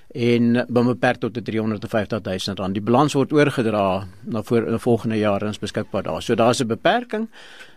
En 0.09 0.65
beperk 0.67 1.19
tot 1.21 1.37
350 1.45 2.21
000 2.21 2.57
rand. 2.57 2.73
Die 2.73 2.81
balans 2.81 3.13
word 3.13 3.33
oorgedra 3.33 4.07
na 4.25 4.41
voor 4.43 4.65
na 4.71 4.77
volgende 4.77 5.17
jaar 5.17 5.43
ons 5.45 5.59
beskikbaar 5.59 6.03
daar. 6.03 6.21
So 6.21 6.35
daar's 6.35 6.61
'n 6.61 6.67
beperking. 6.67 7.29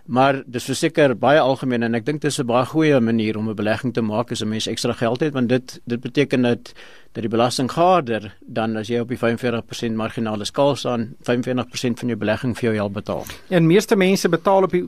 Maar 0.07 0.43
dis 0.47 0.65
verseker 0.65 1.19
baie 1.19 1.41
algemeen 1.41 1.83
en 1.83 1.95
ek 1.95 2.07
dink 2.07 2.21
dit 2.21 2.31
is 2.31 2.39
'n 2.39 2.47
baie 2.47 2.67
goeie 2.67 3.01
manier 3.01 3.37
om 3.37 3.49
'n 3.49 3.55
belegging 3.55 3.93
te 3.93 4.01
maak 4.01 4.31
as 4.31 4.43
'n 4.43 4.49
mens 4.49 4.67
ekstra 4.67 4.93
geld 4.93 5.21
het 5.21 5.33
want 5.33 5.49
dit 5.49 5.81
dit 5.85 6.01
beteken 6.01 6.43
dat 6.43 6.73
dat 7.13 7.27
die 7.27 7.31
belasting 7.31 7.69
harder 7.77 8.31
dan 8.41 8.77
as 8.81 8.89
jy 8.89 9.03
op 9.03 9.11
die 9.13 9.19
45% 9.21 9.97
marginale 9.97 10.47
skaal 10.49 10.77
staan, 10.81 11.11
45% 11.29 12.01
van 12.01 12.13
jou 12.13 12.17
belegging 12.19 12.55
vir 12.57 12.71
jou 12.71 12.75
help 12.79 12.95
betaal. 12.97 13.27
En 13.53 13.67
meeste 13.69 13.97
mense 14.01 14.31
betaal 14.33 14.69
op 14.69 14.73
die 14.73 14.85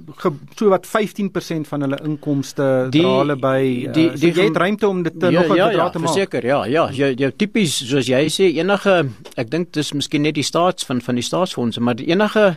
so 0.56 0.70
wat 0.72 0.88
15% 0.88 1.68
van 1.68 1.84
hulle 1.84 2.00
inkomste 2.04 2.70
dra 2.94 3.12
hulle 3.18 3.36
by 3.40 3.58
die, 3.60 3.88
uh, 3.88 3.94
die, 3.98 4.08
so 4.16 4.32
jy 4.40 4.48
het 4.48 4.62
ruimte 4.64 4.88
om 4.88 5.02
dit 5.04 5.20
ja, 5.20 5.30
nog 5.30 5.52
'n 5.52 5.56
ja, 5.56 5.68
bedrag 5.68 5.86
ja, 5.86 5.90
te 5.90 5.98
maak. 5.98 6.14
Verseker, 6.14 6.46
ja, 6.46 6.64
ja, 6.64 6.88
jou 6.90 7.12
jou 7.14 7.30
tipies 7.36 7.76
soos 7.88 8.08
jy 8.08 8.24
sê 8.32 8.48
enige 8.56 9.08
ek 9.36 9.50
dink 9.50 9.72
dis 9.72 9.92
miskien 9.92 10.22
net 10.22 10.34
die 10.34 10.46
staats 10.46 10.84
van 10.84 11.00
van 11.00 11.14
die 11.14 11.24
staatsfondse, 11.24 11.80
maar 11.80 11.94
enige 11.94 12.56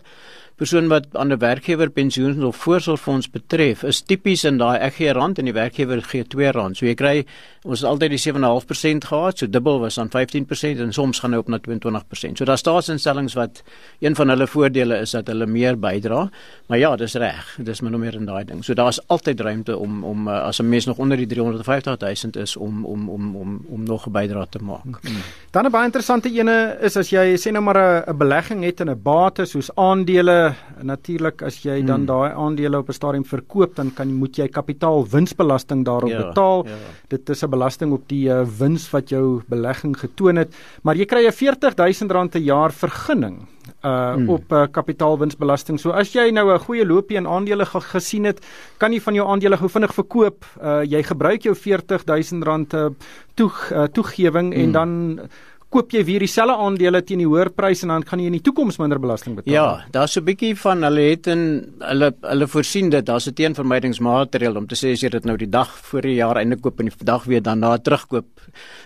persoon 0.57 0.87
wat 0.89 1.05
aan 1.13 1.31
'n 1.31 1.37
werkgewer 1.37 1.89
pensioen 1.89 2.43
of 2.43 2.55
voorsorgfonds 2.55 3.29
betref, 3.29 3.83
is 3.83 4.01
tipies 4.01 4.43
in 4.43 4.57
daai 4.57 4.79
ek 4.79 4.93
gee 4.93 5.13
rand 5.13 5.37
en 5.39 5.45
die 5.45 5.53
werkgewer 5.53 6.01
gee 6.01 6.23
R2. 6.23 6.73
So 6.73 6.85
jy 6.85 6.95
kry 6.95 7.25
ons 7.63 7.81
het 7.81 7.89
altyd 7.89 8.09
die 8.09 8.17
7.5% 8.17 9.05
gehad, 9.05 9.37
so 9.37 9.47
dubbel 9.47 9.79
was 9.79 9.95
dan 9.95 10.09
15% 10.09 10.79
en 10.79 10.93
soms 10.93 11.19
gaan 11.19 11.33
hy 11.33 11.37
op 11.37 11.47
na 11.47 11.59
22%. 11.59 12.37
So 12.37 12.45
daar 12.45 12.57
staatsinstellings 12.57 13.35
wat 13.35 13.63
een 13.99 14.15
van 14.15 14.29
hulle 14.29 14.47
voordele 14.47 14.97
is 14.97 15.11
dat 15.11 15.27
hulle 15.27 15.45
meer 15.45 15.77
bydra. 15.79 16.29
Maar 16.67 16.77
ja, 16.77 16.95
dis 16.95 17.13
reg. 17.13 17.57
Dis 17.59 17.81
min 17.81 17.93
of 17.93 17.99
meer 17.99 18.15
in 18.15 18.25
daai 18.25 18.45
ding. 18.45 18.63
So 18.65 18.73
daar's 18.73 18.99
altyd 19.07 19.39
ruimte 19.39 19.77
om 19.77 20.03
om 20.03 20.27
uh, 20.27 20.41
as 20.47 20.59
'n 20.59 20.69
mens 20.69 20.85
nog 20.85 20.97
onder 20.97 21.17
die 21.17 21.27
350 21.27 21.97
000 21.99 22.43
is 22.43 22.55
om 22.57 22.85
om 22.85 23.09
om 23.09 23.35
om 23.35 23.65
om 23.69 23.83
nog 23.83 24.07
'n 24.07 24.11
bydrae 24.11 24.47
te 24.49 24.59
maak. 24.59 25.01
Hmm. 25.01 25.21
Dan 25.51 25.65
'n 25.65 25.71
baie 25.71 25.85
interessante 25.85 26.29
ene 26.29 26.77
is 26.81 26.97
as 26.97 27.09
jy 27.09 27.35
sê 27.35 27.51
nou 27.51 27.63
maar 27.63 28.07
'n 28.07 28.17
belegging 28.17 28.63
het 28.63 28.79
in 28.79 28.89
'n 28.89 29.01
bate 29.01 29.45
soos 29.45 29.69
aandele 29.75 30.46
natuurlik 30.81 31.41
as 31.41 31.61
jy 31.63 31.81
dan 31.81 32.03
hmm. 32.03 32.09
daai 32.09 32.31
aandele 32.33 32.77
op 32.77 32.89
'n 32.89 32.93
stadium 32.93 33.25
verkoop 33.25 33.75
dan 33.75 33.91
kan 33.93 34.13
moet 34.13 34.37
jy 34.37 34.47
kapitaalwinsbelasting 34.47 35.85
daarop 35.85 36.09
ja, 36.09 36.27
betaal. 36.27 36.65
Ja. 36.65 36.75
Dit 37.07 37.29
is 37.29 37.43
'n 37.43 37.49
belasting 37.49 37.91
op 37.91 38.07
die 38.07 38.29
uh, 38.29 38.45
wins 38.59 38.89
wat 38.91 39.09
jou 39.09 39.41
belegging 39.47 39.97
getoon 39.97 40.35
het, 40.35 40.55
maar 40.83 40.95
jy 40.95 41.05
kry 41.05 41.25
'n 41.25 41.31
R40000 41.31 42.35
'n 42.35 42.43
jaar 42.43 42.71
vergunning 42.71 43.47
uh 43.83 44.13
hmm. 44.13 44.29
op 44.29 44.51
uh, 44.51 44.65
kapitaalwinsbelasting. 44.71 45.79
So 45.79 45.91
as 45.91 46.13
jy 46.13 46.31
nou 46.31 46.51
'n 46.53 46.59
goeie 46.59 46.85
loopie 46.85 47.17
in 47.17 47.27
aandele 47.27 47.65
gesien 47.65 48.25
het, 48.25 48.39
kan 48.77 48.93
jy 48.93 48.99
van 49.01 49.13
jou 49.13 49.27
aandele 49.27 49.57
gou 49.57 49.69
vinnig 49.69 49.93
verkoop. 49.93 50.45
Uh 50.61 50.83
jy 50.83 51.03
gebruik 51.03 51.43
jou 51.43 51.55
R40000 51.55 52.73
uh, 52.73 52.89
toeg 53.35 53.71
uh, 53.71 53.83
toegewing 53.83 54.53
hmm. 54.53 54.61
en 54.63 54.71
dan 54.71 55.19
koop 55.69 55.91
jy 55.91 56.03
weer 56.07 56.23
dieselfde 56.23 56.55
aandele 56.63 57.01
teen 57.03 57.19
die 57.19 57.27
hoër 57.27 57.49
prys 57.55 57.81
en 57.83 57.91
dan 57.91 58.05
gaan 58.07 58.21
jy 58.21 58.29
in 58.31 58.37
die 58.37 58.43
toekoms 58.45 58.77
minder 58.79 58.99
belasting 59.03 59.35
betaal. 59.35 59.53
Ja, 59.53 59.85
daar's 59.91 60.13
so 60.13 60.21
'n 60.21 60.25
bietjie 60.25 60.55
van 60.55 60.83
hulle 60.83 61.01
het 61.09 61.27
in 61.27 61.41
hulle 61.79 62.13
hulle 62.21 62.47
voorsien 62.47 62.89
dit 62.89 63.05
daar's 63.05 63.27
'n 63.27 63.33
teenvermydingsmaatreël 63.33 64.57
om 64.57 64.67
te 64.67 64.75
sê 64.75 64.93
as 64.93 65.01
jy 65.01 65.09
dit 65.09 65.25
nou 65.25 65.37
die 65.37 65.49
dag 65.49 65.67
voor 65.67 66.01
die 66.01 66.15
jaar 66.15 66.37
einde 66.37 66.55
koop 66.55 66.79
en 66.79 66.85
die 66.85 67.03
dag 67.03 67.23
weer 67.25 67.41
dan 67.41 67.59
na 67.59 67.77
terugkoop. 67.77 68.27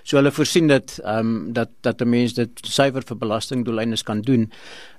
So 0.04 0.18
hulle 0.18 0.32
voorsien 0.32 0.68
dit 0.68 1.00
ehm 1.04 1.20
um, 1.20 1.54
dat 1.54 1.70
dat 1.82 2.02
'n 2.02 2.10
mens 2.10 2.34
dit 2.34 2.50
suiwer 2.62 3.04
vir 3.04 3.18
belastingdoeleindes 3.18 4.04
kan 4.04 4.22
doen. 4.22 4.52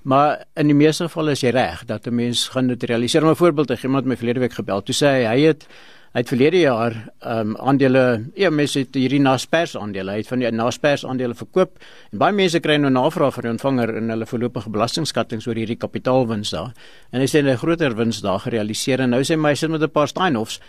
Maar 0.03 0.45
in 0.55 0.67
die 0.67 0.75
meeste 0.75 1.05
gevalle 1.05 1.33
is 1.33 1.41
jy 1.41 1.51
reg 1.51 1.85
dat 1.85 2.07
'n 2.07 2.15
mens 2.15 2.49
gaan 2.49 2.69
dit 2.69 2.83
realiseer. 2.83 3.25
'n 3.25 3.35
Voorbeeld, 3.35 3.71
iemand 3.71 4.05
het 4.05 4.07
my 4.07 4.17
verlede 4.17 4.41
week 4.41 4.53
gebel. 4.53 4.83
Toe 4.83 4.95
sê 4.95 5.07
hy 5.07 5.25
hy 5.25 5.41
het 5.41 5.67
Hy 6.13 6.21
het 6.21 6.29
verlede 6.29 6.59
jaar 6.61 6.93
ehm 7.25 7.53
um, 7.53 7.53
aandele, 7.57 8.03
ja, 8.37 8.51
mense 8.53 8.83
het 8.83 8.97
hierdie 9.01 9.21
Naspers 9.25 9.73
aandele, 9.81 10.13
hy 10.13 10.21
het 10.21 10.29
van 10.29 10.43
die 10.43 10.51
Naspers 10.53 11.07
aandele 11.09 11.33
verkoop 11.39 11.79
en 12.13 12.21
baie 12.21 12.37
mense 12.37 12.61
kry 12.61 12.77
nou 12.77 12.91
navraag 12.93 13.33
van 13.39 13.47
die 13.47 13.53
ontvanger 13.55 13.95
in 13.97 14.13
hulle 14.13 14.29
voorlopige 14.29 14.69
belastingskatting 14.75 15.41
oor 15.47 15.57
hierdie 15.57 15.79
kapitaalwins 15.81 16.53
daar. 16.53 16.77
En 17.13 17.25
hy 17.25 17.29
sê 17.33 17.41
'n 17.41 17.57
groter 17.57 17.97
wins 17.97 18.21
daar 18.21 18.45
gerealiseer 18.45 19.01
en 19.01 19.11
nou 19.11 19.23
sê 19.23 19.39
my 19.39 19.55
sit 19.55 19.71
met 19.71 19.81
'n 19.81 19.89
paar 19.89 20.09
Steinhoffs 20.09 20.61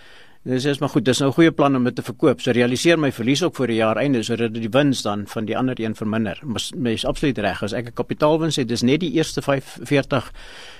Dis 0.43 0.65
is 0.67 0.81
maar 0.83 0.89
goed, 0.91 1.05
dis 1.07 1.19
nou 1.19 1.29
'n 1.29 1.33
goeie 1.33 1.51
plan 1.51 1.75
om 1.75 1.83
dit 1.83 1.95
te 1.95 2.01
verkoop. 2.01 2.41
So 2.41 2.51
realiseer 2.51 2.99
my 2.99 3.11
verlies 3.11 3.43
ook 3.43 3.55
vir 3.55 3.67
die 3.67 3.75
jaar 3.75 3.95
einde 3.95 4.23
sodat 4.23 4.53
die 4.53 4.69
wins 4.69 5.01
dan 5.01 5.23
van 5.27 5.45
die 5.45 5.57
ander 5.57 5.79
een 5.79 5.95
verminder. 5.95 6.39
Mens 6.75 7.05
absoluut 7.05 7.37
reg, 7.37 7.63
as 7.63 7.73
ek 7.73 7.87
'n 7.87 7.93
kapitaalwins 7.93 8.55
het, 8.55 8.67
dis 8.67 8.81
net 8.81 8.99
die 8.99 9.11
eerste 9.13 9.41
45 9.41 10.31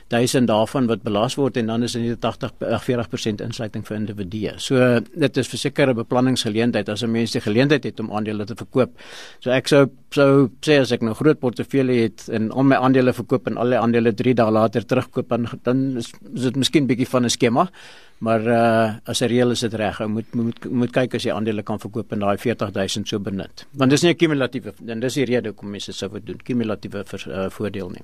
1000 0.08 0.48
daarvan 0.48 0.88
wat 0.88 1.04
belas 1.04 1.36
word 1.36 1.58
en 1.58 1.66
dan 1.66 1.84
is 1.84 1.94
dit 1.94 2.20
80 2.22 2.52
40% 2.60 3.42
insluiting 3.42 3.86
vir 3.88 3.98
individue. 3.98 4.54
So 4.58 5.00
dit 5.00 5.38
is 5.38 5.48
verseker 5.48 5.90
'n 5.90 5.96
beplanningsgeleentheid 5.96 6.90
as 6.90 7.04
'n 7.04 7.12
mens 7.12 7.32
die 7.32 7.42
geleentheid 7.42 7.84
het 7.84 8.00
om 8.00 8.12
aandele 8.12 8.46
te 8.46 8.56
verkoop. 8.56 8.92
So 9.40 9.52
ek 9.52 9.68
sou 9.68 9.90
sou 10.12 10.50
sê 10.62 10.80
as 10.82 10.92
ek 10.92 11.02
nou 11.02 11.14
groot 11.14 11.40
portefeulje 11.40 12.02
het 12.02 12.30
en 12.30 12.52
al 12.52 12.64
my 12.64 12.76
aandele 12.76 13.14
verkoop 13.14 13.48
en 13.48 13.58
al 13.58 13.70
die 13.70 13.80
aandele 13.80 14.14
3 14.14 14.34
dae 14.34 14.52
later 14.52 14.86
terugkoop 14.86 15.30
dan 15.30 15.48
dan 15.64 15.98
is, 15.98 16.12
is 16.36 16.42
dit 16.42 16.56
miskien 16.56 16.88
bietjie 16.88 17.08
van 17.08 17.26
'n 17.26 17.30
skema. 17.30 17.70
Maar 18.24 18.42
uh 18.48 18.94
as 19.04 19.20
'n 19.20 19.28
reël 19.28 19.52
is 19.52 19.60
dit 19.60 19.74
reg. 19.74 19.98
Jy 20.00 20.06
moet 20.06 20.34
moet 20.34 20.66
moet 20.70 20.92
kyk 20.92 21.16
as 21.16 21.24
jy 21.24 21.32
aandele 21.34 21.64
kan 21.64 21.80
verkoop 21.80 22.12
en 22.12 22.20
daai 22.20 22.38
40000 22.38 23.08
so 23.08 23.20
benut. 23.20 23.66
Want 23.72 23.92
dis 23.92 24.02
nie 24.02 24.12
'n 24.14 24.16
kumulatiewe 24.16 24.74
en 24.88 25.00
dis 25.00 25.14
die 25.14 25.26
rede 25.26 25.50
hoekom 25.50 25.70
mense 25.70 25.92
dit 25.92 25.96
sou 25.96 26.10
doen. 26.24 26.38
Kumulatiewe 26.38 27.04
vir, 27.06 27.26
uh, 27.28 27.50
voordeel 27.50 27.90
nie. 27.90 28.04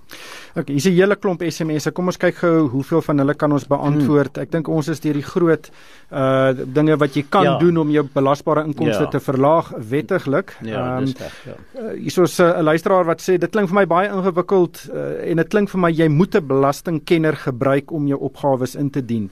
Okay, 0.56 0.74
hier's 0.74 0.86
'n 0.86 0.94
hele 0.94 1.16
klomp 1.16 1.42
SMS'e 1.42 1.92
kom 2.00 2.12
ons 2.12 2.20
kyk 2.20 2.40
gou 2.40 2.54
hoeveel 2.72 3.04
van 3.04 3.24
hulle 3.24 3.36
kan 3.36 3.52
ons 3.52 3.66
beantwoord. 3.68 4.38
Hmm. 4.38 4.46
Ek 4.46 4.54
dink 4.54 4.72
ons 4.72 4.88
is 4.92 5.04
deur 5.04 5.20
die 5.20 5.26
groot 5.26 5.70
uh 6.10 6.56
dinge 6.80 6.96
wat 7.02 7.18
jy 7.18 7.26
kan 7.30 7.46
ja. 7.46 7.58
doen 7.62 7.78
om 7.84 7.92
jou 7.94 8.06
belasbare 8.14 8.64
inkomste 8.66 9.04
ja. 9.06 9.12
te 9.14 9.22
verlaag 9.22 9.70
wettiglik. 9.92 10.56
Ja, 10.66 10.86
um, 10.98 11.06
dis 11.06 11.18
reg. 11.20 11.36
Ja. 11.46 11.58
Uh, 11.76 11.92
hier 12.00 12.24
is 12.24 12.40
'n 12.40 12.48
uh, 12.48 12.64
luisteraar 12.72 13.06
wat 13.06 13.22
sê 13.22 13.38
dit 13.38 13.52
klink 13.52 13.70
vir 13.70 13.82
my 13.82 13.86
baie 13.86 14.10
ingewikkeld 14.10 14.90
uh, 14.90 15.30
en 15.30 15.44
dit 15.44 15.50
klink 15.50 15.70
vir 15.70 15.82
my 15.86 15.92
jy 15.92 16.08
moet 16.08 16.36
'n 16.36 16.48
belastingkenner 16.48 17.36
gebruik 17.36 17.92
om 17.92 18.08
jou 18.08 18.20
opgawes 18.20 18.76
in 18.76 18.90
te 18.90 19.06
dien. 19.06 19.30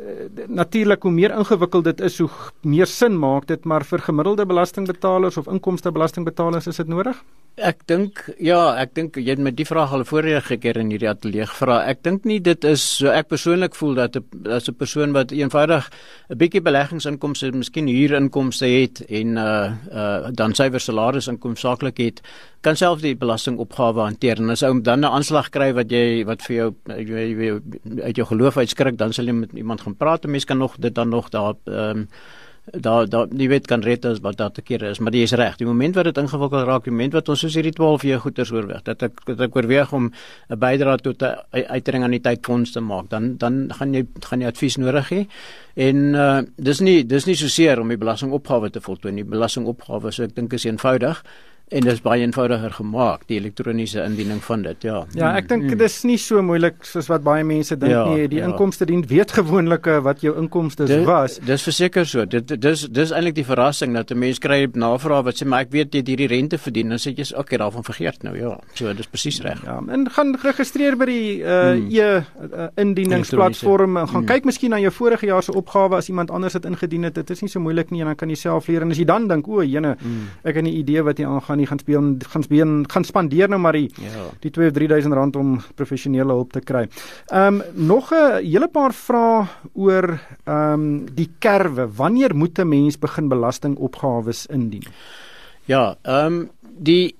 Uh, 0.00 0.46
natuurlik 0.48 1.02
hoe 1.02 1.12
meer 1.12 1.32
ingewikkeld 1.36 1.84
dit 1.84 2.00
is, 2.00 2.18
hoe 2.18 2.30
meer 2.64 2.88
sin 2.88 3.18
maak 3.18 3.46
dit, 3.50 3.64
maar 3.68 3.84
vir 3.84 4.00
gemiddelde 4.00 4.46
belastingbetalers 4.48 5.36
of 5.36 5.48
inkomstebelastingbetalers 5.50 6.70
is 6.70 6.80
dit 6.80 6.88
nodig? 6.88 7.18
Ek 7.60 7.82
dink 7.90 8.22
ja, 8.40 8.76
ek 8.80 8.94
dink 8.96 9.18
jy 9.20 9.34
het 9.34 9.42
met 9.42 9.56
die 9.58 9.66
vraag 9.68 9.92
al 9.92 10.06
vorige 10.08 10.56
keer 10.62 10.78
in 10.80 10.92
hierdie 10.94 11.10
ateljee 11.10 11.44
gevra. 11.50 11.80
Ek 11.90 12.00
dink 12.06 12.24
nie 12.24 12.38
dit 12.40 12.64
is 12.64 12.80
so 13.00 13.12
ek 13.12 13.28
persoonlik 13.28 13.76
voel 13.76 13.98
dat 13.98 14.16
as 14.48 14.70
'n 14.70 14.78
persoon 14.78 15.12
wat 15.12 15.34
eenvoudig 15.36 15.90
'n 16.30 16.38
bietjie 16.38 16.62
beleggingsinkomste, 16.62 17.52
miskien 17.52 17.88
huurinkomste 17.88 18.66
het 18.66 19.04
en 19.10 19.36
uh 19.36 19.72
uh 19.92 20.30
dan 20.32 20.54
syfer 20.54 20.80
salarisinkomste 20.80 21.66
saaklik 21.66 21.98
het, 21.98 22.22
kan 22.60 22.76
self 22.76 23.00
die 23.00 23.14
belastingopgawe 23.16 24.00
hanteer. 24.00 24.40
En 24.42 24.50
as 24.50 24.62
ou 24.62 24.80
dan 24.80 25.00
'n 25.00 25.04
aanslag 25.04 25.50
kry 25.50 25.72
wat 25.72 25.90
jy 25.90 26.24
wat 26.24 26.42
vir 26.42 26.56
jou 26.56 26.74
jy, 26.86 27.26
jy, 27.36 27.60
uit 28.02 28.16
jou 28.16 28.26
geloof 28.26 28.56
uitskrik, 28.56 28.96
dan 28.96 29.12
sal 29.12 29.26
jy 29.26 29.32
met 29.32 29.52
iemand 29.52 29.80
gaan 29.80 29.96
praat. 29.96 30.24
'n 30.24 30.30
Mens 30.30 30.44
kan 30.44 30.58
nog 30.58 30.76
dit 30.78 30.94
dan 30.94 31.08
nog 31.08 31.28
daar 31.30 31.54
ehm 31.64 31.98
um, 31.98 32.08
daar 32.64 33.08
daar 33.08 33.26
die 33.28 33.48
wet 33.48 33.66
kan 33.66 33.80
red 33.80 34.04
as 34.04 34.20
wat 34.20 34.36
daar 34.36 34.50
te 34.50 34.62
kere 34.62 34.90
is 34.90 34.98
maar 34.98 35.12
jy 35.12 35.22
is 35.26 35.32
reg 35.32 35.56
die 35.58 35.66
oomblik 35.66 35.94
wat 35.94 36.04
dit 36.04 36.18
ingewikkeld 36.22 36.66
raak 36.66 36.84
die 36.84 36.92
oomblik 36.92 37.12
wat 37.16 37.28
ons 37.32 37.40
soos 37.40 37.54
hierdie 37.54 37.72
12 37.72 38.04
jaar 38.06 38.20
goeders 38.20 38.52
oorweeg 38.52 38.82
dat 38.86 39.02
ek 39.02 39.22
dat 39.26 39.40
ek 39.46 39.56
oorweeg 39.56 39.92
om 39.92 40.10
'n 40.50 40.58
bydrae 40.58 40.96
tot 40.98 41.22
'n 41.22 41.36
uitering 41.52 42.04
aan 42.04 42.10
die 42.10 42.20
tydfonds 42.20 42.72
te 42.72 42.80
maak 42.80 43.10
dan 43.10 43.36
dan 43.36 43.70
gaan 43.72 43.94
jy 43.94 44.06
gaan 44.20 44.40
jy 44.40 44.46
advies 44.46 44.76
nodig 44.76 45.08
hê 45.10 45.26
en 45.74 45.96
uh, 46.14 46.42
dis 46.56 46.80
nie 46.80 47.04
dis 47.06 47.26
nie 47.26 47.34
so 47.34 47.48
seer 47.48 47.80
om 47.80 47.88
die 47.88 47.96
belastingopgawe 47.98 48.70
te 48.70 48.80
voltooi 48.80 49.14
die 49.14 49.24
belastingopgawe 49.24 50.12
so 50.12 50.22
ek 50.22 50.34
dink 50.34 50.52
is 50.52 50.64
eenvoudig 50.64 51.24
En 51.70 51.84
dit 51.86 51.92
is 51.92 52.00
baie 52.02 52.24
eenvoudiger 52.24 52.72
gemaak, 52.74 53.20
die 53.30 53.36
elektroniese 53.38 54.02
indiening 54.02 54.40
van 54.42 54.64
dit, 54.66 54.82
ja. 54.82 55.04
Ja, 55.14 55.28
ek 55.38 55.46
dink 55.52 55.68
mm. 55.68 55.76
dit 55.78 55.84
is 55.86 56.00
nie 56.02 56.16
so 56.18 56.42
moeilik 56.42 56.80
soos 56.82 57.06
wat 57.06 57.22
baie 57.22 57.44
mense 57.46 57.76
dink 57.78 57.92
ja, 57.92 58.00
nie. 58.10 58.24
Die 58.32 58.40
ja. 58.40 58.48
inkomste 58.48 58.88
dien 58.90 59.04
weet 59.06 59.30
gewoonlik 59.36 59.86
wat 60.02 60.24
jou 60.24 60.32
inkomste 60.40 60.88
was. 61.06 61.36
Dis 61.46 61.62
verseker 61.62 62.08
so. 62.10 62.24
Dit 62.26 62.50
dis 62.58 62.82
dis 62.90 63.12
eintlik 63.14 63.36
die 63.36 63.46
verrassing 63.46 63.94
dat 63.94 64.10
'n 64.10 64.18
mens 64.18 64.42
kry 64.42 64.66
navraag 64.74 65.28
wat 65.28 65.38
sê 65.38 65.46
maar 65.46 65.62
ek 65.62 65.70
weet 65.70 65.94
jy 65.94 66.02
het 66.02 66.10
hierdie 66.10 66.26
rente 66.26 66.58
verdien, 66.58 66.88
dan 66.88 66.98
sê 66.98 67.14
jy, 67.14 67.22
"Oké, 67.30 67.38
okay, 67.38 67.58
daarvan 67.58 67.84
vergeet 67.84 68.22
nou." 68.22 68.34
Ja. 68.36 68.58
So, 68.74 68.92
dis 68.92 69.06
presies 69.06 69.40
reg. 69.40 69.62
Ja, 69.62 69.78
en 69.86 70.10
gaan 70.10 70.34
registreer 70.42 70.96
by 70.96 71.06
die 71.06 71.38
uh 71.42 71.74
mm. 71.74 71.86
e 71.90 72.00
uh, 72.00 72.66
indieningsplatform. 72.76 73.96
Gaan 73.96 74.22
mm. 74.22 74.26
kyk 74.26 74.44
miskien 74.44 74.70
na 74.70 74.78
jou 74.78 74.90
vorige 74.90 75.26
jaar 75.26 75.42
se 75.42 75.52
opgawe 75.52 75.96
as 75.96 76.08
iemand 76.08 76.30
anders 76.30 76.52
dit 76.52 76.64
ingedien 76.64 77.02
het. 77.02 77.14
Dit 77.14 77.30
is 77.30 77.40
nie 77.42 77.48
so 77.48 77.60
moeilik 77.60 77.90
nie 77.90 78.00
en 78.00 78.06
dan 78.06 78.16
kan 78.16 78.28
jy 78.28 78.36
self 78.36 78.66
leer 78.66 78.82
en 78.82 78.90
as 78.90 78.98
jy 78.98 79.04
dan 79.04 79.28
dink, 79.28 79.46
"O, 79.46 79.62
jene, 79.62 79.96
mm. 80.00 80.26
ek 80.42 80.54
het 80.54 80.64
'n 80.64 80.66
idee 80.66 81.02
wat 81.02 81.18
hier 81.18 81.26
aangaan." 81.26 81.59
Nie 81.60 81.68
gaan 81.68 81.80
speel 81.82 82.08
gaan 82.32 82.44
speel 82.46 82.74
gaan 82.90 83.06
spandeer 83.06 83.50
nou 83.52 83.60
maar 83.60 83.76
die 83.78 83.88
ja. 84.00 84.26
die 84.42 84.52
2 84.56 84.70
of 84.72 84.76
3000 84.76 85.16
rand 85.18 85.36
om 85.36 85.56
professionele 85.78 86.32
hulp 86.32 86.52
te 86.56 86.64
kry. 86.64 86.86
Ehm 87.28 87.60
um, 87.60 87.86
nog 87.86 88.12
'n 88.12 88.42
hele 88.44 88.68
paar 88.68 88.92
vrae 88.92 89.46
oor 89.74 90.18
ehm 90.44 90.72
um, 90.72 91.14
die 91.14 91.30
kerwe. 91.38 91.88
Wanneer 91.96 92.34
moet 92.34 92.58
'n 92.58 92.68
mens 92.68 92.98
begin 92.98 93.28
belastingopgawes 93.28 94.46
indien? 94.46 94.86
Ja, 95.64 95.96
ehm 96.02 96.26
um, 96.26 96.50
die 96.78 97.14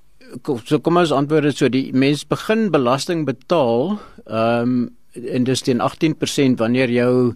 so 0.65 0.79
kom 0.79 0.97
ons 0.97 1.13
antwoord 1.13 1.43
dit 1.43 1.57
so 1.57 1.69
die 1.69 1.93
mens 1.93 2.25
begin 2.27 2.71
belasting 2.71 3.27
betaal 3.27 3.99
ehm 4.27 4.63
um, 4.63 4.89
en 5.11 5.45
dis 5.45 5.63
teen 5.67 5.81
18% 5.83 6.61
wanneer 6.61 6.91
jou 6.91 7.35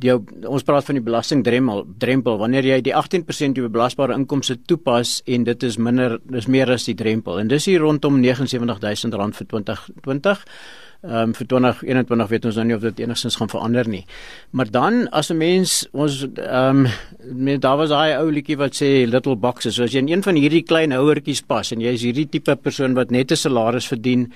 jou 0.00 0.16
ons 0.46 0.62
praat 0.62 0.84
van 0.84 0.94
die 0.98 1.04
belastingdrempel 1.04 1.84
drempel 1.98 2.38
wanneer 2.38 2.64
jy 2.64 2.80
die 2.82 2.94
18% 2.94 3.56
jou 3.56 3.68
belasbare 3.68 4.14
inkomste 4.14 4.56
toepas 4.66 5.22
en 5.26 5.44
dit 5.44 5.62
is 5.62 5.78
minder 5.78 6.18
dis 6.24 6.46
meer 6.46 6.70
as 6.70 6.84
die 6.84 6.94
drempel 6.94 7.38
en 7.38 7.48
dis 7.48 7.68
hier 7.70 7.80
rondom 7.80 8.22
R79000 8.22 9.38
vir 9.38 9.46
2020 9.46 10.44
Ehm 11.04 11.28
um, 11.28 11.32
vir 11.36 11.46
2021 11.46 12.28
weet 12.30 12.46
ons 12.48 12.56
nou 12.56 12.62
nie 12.64 12.74
of 12.78 12.84
dit 12.84 13.00
enigstens 13.02 13.34
gaan 13.36 13.50
verander 13.52 13.88
nie. 13.92 14.06
Maar 14.56 14.70
dan 14.72 14.94
as 15.12 15.28
'n 15.30 15.36
mens 15.36 15.86
ons 15.92 16.24
ehm 16.24 16.86
um, 17.20 17.60
daar 17.60 17.76
was 17.76 17.90
daai 17.90 18.16
ou 18.16 18.30
liedjie 18.32 18.56
wat 18.56 18.72
sê 18.72 19.04
little 19.04 19.36
boxes. 19.36 19.74
So 19.74 19.82
as 19.84 19.92
jy 19.92 19.98
in 19.98 20.08
een 20.08 20.22
van 20.22 20.34
hierdie 20.34 20.62
klein 20.62 20.92
houertjies 20.92 21.42
pas 21.42 21.72
en 21.72 21.80
jy 21.80 21.92
is 21.92 22.02
hierdie 22.02 22.28
tipe 22.28 22.56
persoon 22.56 22.94
wat 22.94 23.10
net 23.10 23.30
'n 23.30 23.36
salaris 23.36 23.86
verdien, 23.86 24.32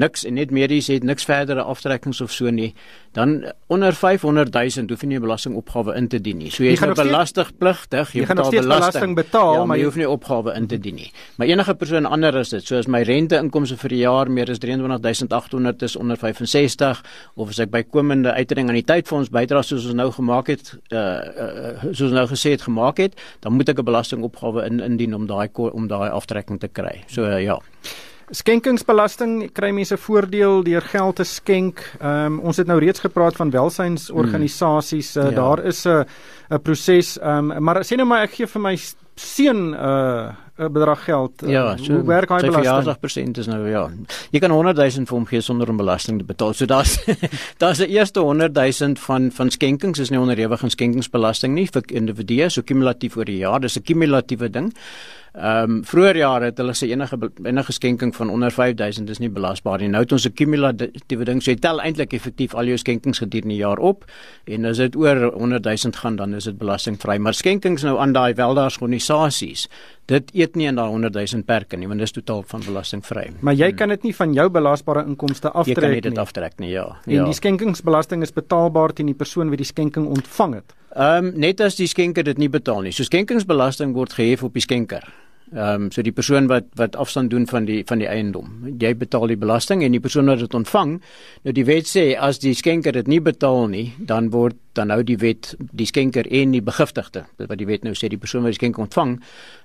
niks 0.00 0.24
en 0.28 0.38
net 0.38 0.52
medies 0.54 0.88
het 0.92 1.04
niks 1.06 1.26
verdere 1.28 1.62
aftrekkings 1.62 2.20
of 2.24 2.32
so 2.32 2.50
nie, 2.54 2.72
dan 3.16 3.52
onder 3.72 3.94
500 3.96 4.52
000 4.54 4.88
hoef 4.88 5.02
jy 5.02 5.08
nie 5.08 5.18
'n 5.18 5.22
belastingopgawe 5.22 5.94
in 5.96 6.08
te 6.08 6.20
dien 6.20 6.38
nie. 6.38 6.50
So 6.50 6.62
jy, 6.62 6.70
jy 6.70 6.78
is 6.78 6.80
nou 6.80 6.94
belastingpligtig, 6.94 8.12
jy, 8.12 8.20
jy 8.20 8.26
betaal 8.26 8.50
belasting, 8.50 8.68
belasting 8.68 9.14
betaal, 9.14 9.54
ja, 9.54 9.64
maar 9.64 9.78
jy 9.78 9.84
hoef 9.84 9.96
nie 9.96 10.08
opgawe 10.08 10.54
in 10.54 10.66
te 10.66 10.78
dien 10.78 10.94
nie. 10.94 11.12
Maar 11.36 11.46
enige 11.46 11.74
persoon 11.74 12.06
anders 12.06 12.40
is 12.40 12.48
dit. 12.50 12.66
So 12.66 12.78
as 12.78 12.86
my 12.86 13.02
rente 13.02 13.36
inkomste 13.36 13.76
vir 13.76 13.94
die 13.94 14.02
jaar 14.02 14.30
meer 14.30 14.50
as 14.50 14.58
23800 14.58 15.82
is 15.82 15.96
onder 15.96 16.16
65 16.16 17.02
of 17.34 17.48
as 17.48 17.58
ek 17.58 17.70
bykomende 17.70 18.32
uitreding 18.32 18.68
aan 18.68 18.78
die 18.78 18.86
tydfonds 18.86 19.30
bydra 19.30 19.62
soos 19.62 19.86
ons 19.86 19.94
nou 19.94 20.10
gemaak 20.10 20.46
het, 20.46 20.74
uh, 20.92 20.98
uh 20.98 21.90
soos 21.92 22.12
nou 22.12 22.26
gesê 22.30 22.54
het 22.56 22.62
gemaak 22.62 22.98
het, 22.98 23.18
dan 23.40 23.52
moet 23.52 23.68
ek 23.68 23.78
'n 23.78 23.84
belastingopgawe 23.84 24.64
in 24.66 24.80
indien 24.80 25.14
om 25.14 25.26
daai 25.26 25.48
om 25.54 25.88
daai 25.88 26.10
aftrekking 26.10 26.60
te 26.60 26.68
kry. 26.68 27.02
So 27.06 27.24
uh, 27.24 27.42
ja. 27.42 27.58
Skenkingsbelasting 28.30 29.50
kry 29.52 29.72
mense 29.74 29.96
voordeel 29.98 30.62
deur 30.62 30.84
geld 30.92 31.16
te 31.16 31.24
skenk. 31.24 31.82
Ehm 31.98 32.38
um, 32.38 32.40
ons 32.46 32.56
het 32.56 32.66
nou 32.70 32.78
reeds 32.78 33.02
gepraat 33.02 33.36
van 33.36 33.50
welsynsorganisasies. 33.50 35.14
Hmm. 35.14 35.22
Uh, 35.22 35.30
ja. 35.30 35.36
Daar 35.36 35.64
is 35.64 35.84
'n 35.86 36.04
'n 36.50 36.62
proses. 36.62 37.18
Ehm 37.18 37.50
um, 37.50 37.62
maar 37.62 37.82
sê 37.84 37.96
nou 37.96 38.06
maar 38.06 38.22
ek 38.22 38.34
gee 38.34 38.46
vir 38.46 38.60
my 38.60 38.76
seun 39.16 39.70
'n 39.70 39.74
uh, 39.74 40.32
'n 40.58 40.72
bedrag 40.72 41.04
geld. 41.04 41.42
Uh, 41.42 41.50
ja, 41.50 41.76
so 41.76 41.92
hoe 41.92 42.04
werk 42.04 42.28
hy 42.28 42.40
belasting? 42.40 43.32
40% 43.32 43.38
is 43.38 43.46
nou 43.46 43.68
ja. 43.68 43.90
Jy 44.30 44.38
kan 44.38 44.50
100 44.50 44.76
000 44.76 45.06
vir 45.06 45.16
hom 45.16 45.26
gee 45.26 45.40
sonder 45.40 45.68
om 45.68 45.76
belasting 45.76 46.18
te 46.18 46.24
betaal. 46.24 46.52
So 46.52 46.66
daar's 46.66 46.98
daar's 47.62 47.80
'n 47.80 47.88
eerste 47.88 48.20
100 48.20 48.54
000 48.54 48.94
van 48.96 49.30
van 49.30 49.50
skenkings 49.50 49.98
is 49.98 50.10
nie 50.10 50.20
onderhewig 50.20 50.62
aan 50.62 50.70
skenkingsbelasting 50.70 51.54
nie 51.54 51.66
vir 51.66 51.82
individue, 51.86 52.48
so 52.48 52.62
kumulatief 52.62 53.16
oor 53.16 53.24
die 53.24 53.38
jaar. 53.38 53.60
Dis 53.60 53.76
'n 53.76 53.82
kumulatiewe 53.82 54.50
ding. 54.50 54.74
Ehm 55.30 55.70
um, 55.70 55.84
vroeër 55.86 56.16
jare 56.16 56.44
het 56.50 56.58
hulle 56.58 56.72
sê 56.74 56.88
enige 56.90 57.16
enige 57.44 57.72
skenking 57.72 58.10
van 58.16 58.30
onder 58.30 58.50
5000 58.50 59.10
is 59.10 59.18
nie 59.22 59.30
belasbaar 59.30 59.78
nie. 59.78 59.88
Nou 59.88 60.02
het 60.02 60.12
ons 60.12 60.26
'n 60.26 60.32
kumulatiewe 60.32 61.24
ding. 61.24 61.42
So 61.42 61.50
jy 61.50 61.56
tel 61.56 61.80
eintlik 61.80 62.12
effektief 62.12 62.54
al 62.54 62.64
jou 62.64 62.76
skenkings 62.76 63.18
gedurende 63.18 63.54
die 63.54 63.62
jaar 63.62 63.78
op 63.78 64.04
en 64.44 64.64
as 64.64 64.76
dit 64.76 64.96
oor 64.96 65.32
100 65.32 65.64
000 65.64 65.92
gaan 65.94 66.16
dan 66.16 66.34
is 66.34 66.44
dit 66.44 66.58
belastingvry. 66.58 67.18
Maar 67.18 67.34
skenkings 67.34 67.82
nou 67.82 67.98
aan 67.98 68.12
daai 68.12 68.34
weldaarsorganisasies, 68.34 69.68
dit 70.06 70.30
eet 70.34 70.56
nie 70.56 70.66
in 70.66 70.74
daai 70.74 70.88
100 70.88 71.14
000 71.14 71.42
perke 71.46 71.76
nie, 71.76 71.86
want 71.86 71.98
dit 72.00 72.08
is 72.08 72.12
totaal 72.12 72.42
van 72.46 72.62
belastingvry. 72.66 73.30
Maar 73.40 73.54
jy 73.54 73.68
hmm. 73.68 73.76
kan 73.76 73.88
dit 73.88 74.02
nie 74.02 74.14
van 74.14 74.32
jou 74.32 74.48
belasbare 74.50 75.04
inkomste 75.06 75.50
aftrek 75.50 75.76
nie. 75.76 75.94
Jy 75.94 76.00
kan 76.00 76.10
dit 76.10 76.18
aftrek 76.18 76.58
nie, 76.58 76.70
ja. 76.70 76.86
En 77.06 77.14
ja. 77.14 77.24
die 77.24 77.34
skenkingsbelasting 77.34 78.22
is 78.22 78.32
betaalbaar 78.32 78.92
teen 78.92 79.06
die 79.06 79.14
persoon 79.14 79.48
wie 79.48 79.56
die 79.56 79.66
skenking 79.66 80.06
ontvang 80.06 80.54
het. 80.54 80.74
Ehm 80.90 81.26
um, 81.26 81.32
net 81.38 81.60
as 81.60 81.76
die 81.78 81.86
skenker 81.86 82.24
dit 82.26 82.38
nie 82.38 82.48
betaal 82.50 82.82
nie. 82.82 82.92
So 82.92 83.06
skenkingsbelasting 83.06 83.94
word 83.94 84.12
gehef 84.12 84.42
op 84.42 84.54
die 84.58 84.62
skenker. 84.62 85.06
Ehm 85.52 85.82
um, 85.82 85.90
so 85.90 86.02
die 86.06 86.12
persoon 86.14 86.46
wat 86.46 86.68
wat 86.78 86.96
afstand 86.96 87.30
doen 87.30 87.46
van 87.46 87.64
die 87.64 87.82
van 87.86 87.98
die 87.98 88.06
eiendom. 88.06 88.50
Jy 88.78 88.94
betaal 88.96 89.26
die 89.26 89.36
belasting 89.36 89.82
en 89.82 89.90
die 89.90 90.00
persoon 90.00 90.30
wat 90.30 90.38
dit 90.38 90.54
ontvang, 90.54 91.00
nou 91.42 91.54
die 91.54 91.64
wet 91.66 91.90
sê 91.90 92.04
as 92.14 92.38
die 92.38 92.54
skenker 92.54 92.94
dit 92.94 93.08
nie 93.10 93.20
betaal 93.20 93.66
nie, 93.66 93.88
dan 93.98 94.30
word 94.30 94.54
dan 94.78 94.86
nou 94.86 95.00
die 95.02 95.18
wet 95.18 95.54
die 95.58 95.86
skenker 95.86 96.28
en 96.30 96.52
die 96.54 96.62
begiftigde 96.62 97.24
wat 97.38 97.58
die 97.58 97.66
wet 97.66 97.82
nou 97.82 97.96
sê 97.98 98.08
die 98.10 98.20
persoon 98.20 98.44
wat 98.46 98.54
die 98.54 98.60
skenk 98.60 98.78
ontvang 98.78 99.16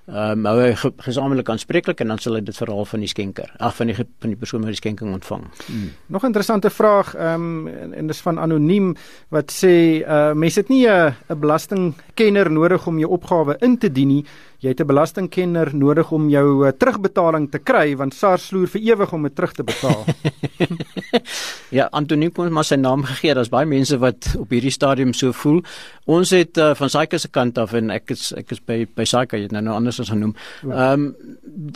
ehm 0.06 0.42
um, 0.42 0.48
hou 0.50 0.56
hy 0.60 0.72
gesamentlik 1.06 1.48
aanspreeklik 1.50 2.02
en 2.02 2.10
dan 2.12 2.22
sal 2.22 2.38
hy 2.38 2.42
dit 2.46 2.58
verhaal 2.58 2.84
van 2.90 3.02
die 3.02 3.10
skenker 3.10 3.52
ag 3.58 3.76
van 3.78 3.90
die 3.90 3.96
van 3.98 4.34
die 4.34 4.38
persoon 4.38 4.66
wat 4.66 4.74
die 4.74 4.80
skenking 4.80 5.14
ontvang. 5.14 5.46
Hmm. 5.66 5.90
Nog 6.06 6.22
'n 6.22 6.32
interessante 6.32 6.70
vraag 6.70 7.14
ehm 7.14 7.46
um, 7.46 7.68
en, 7.68 7.94
en 7.94 8.06
dis 8.06 8.20
van 8.20 8.38
anoniem 8.38 8.94
wat 9.28 9.52
sê 9.52 10.02
uh 10.02 10.32
mense 10.34 10.60
het 10.60 10.68
nie 10.68 10.86
'n 10.86 11.14
'n 11.30 11.40
belastingkenner 11.40 12.50
nodig 12.50 12.86
om 12.86 12.98
jou 12.98 13.10
opgawe 13.10 13.56
in 13.60 13.78
te 13.78 13.92
dien 13.92 14.08
nie. 14.08 14.24
Jy 14.58 14.72
het 14.72 14.80
'n 14.80 14.86
belastingkenner 14.86 15.74
nodig 15.76 16.10
om 16.12 16.28
jou 16.28 16.66
uh, 16.66 16.72
terugbetaling 16.72 17.50
te 17.50 17.58
kry 17.58 17.96
want 17.96 18.14
SARS 18.14 18.46
sloer 18.46 18.68
vir 18.68 18.80
ewig 18.80 19.12
om 19.12 19.22
dit 19.22 19.34
terug 19.34 19.52
te 19.52 19.64
betaal. 19.64 20.04
ja, 21.78 21.88
anoniem 21.90 22.32
kom 22.32 22.48
maar 22.52 22.64
sy 22.64 22.76
naam 22.76 23.04
gegee. 23.04 23.34
Daar's 23.34 23.52
baie 23.52 23.66
mense 23.66 23.98
wat 23.98 24.34
op 24.38 24.50
hierdie 24.50 24.70
stadium 24.70 25.12
so 25.12 25.32
voel. 25.32 25.62
Ons 26.04 26.30
het 26.30 26.56
uh, 26.56 26.74
van 26.74 26.90
Saika 26.90 27.18
se 27.18 27.28
kant 27.28 27.58
af 27.58 27.72
en 27.72 27.90
ek 27.90 28.10
is 28.10 28.32
ek 28.32 28.50
is 28.50 28.60
by 28.64 28.86
by 28.96 29.04
Saika 29.04 29.36
jy 29.36 29.42
het 29.42 29.52
nou 29.52 29.62
nou 29.62 29.76
anders 29.76 30.00
as 30.00 30.08
genoem. 30.08 30.34
Ja. 30.62 30.92
Ehm 30.92 31.04
um, 31.04 31.14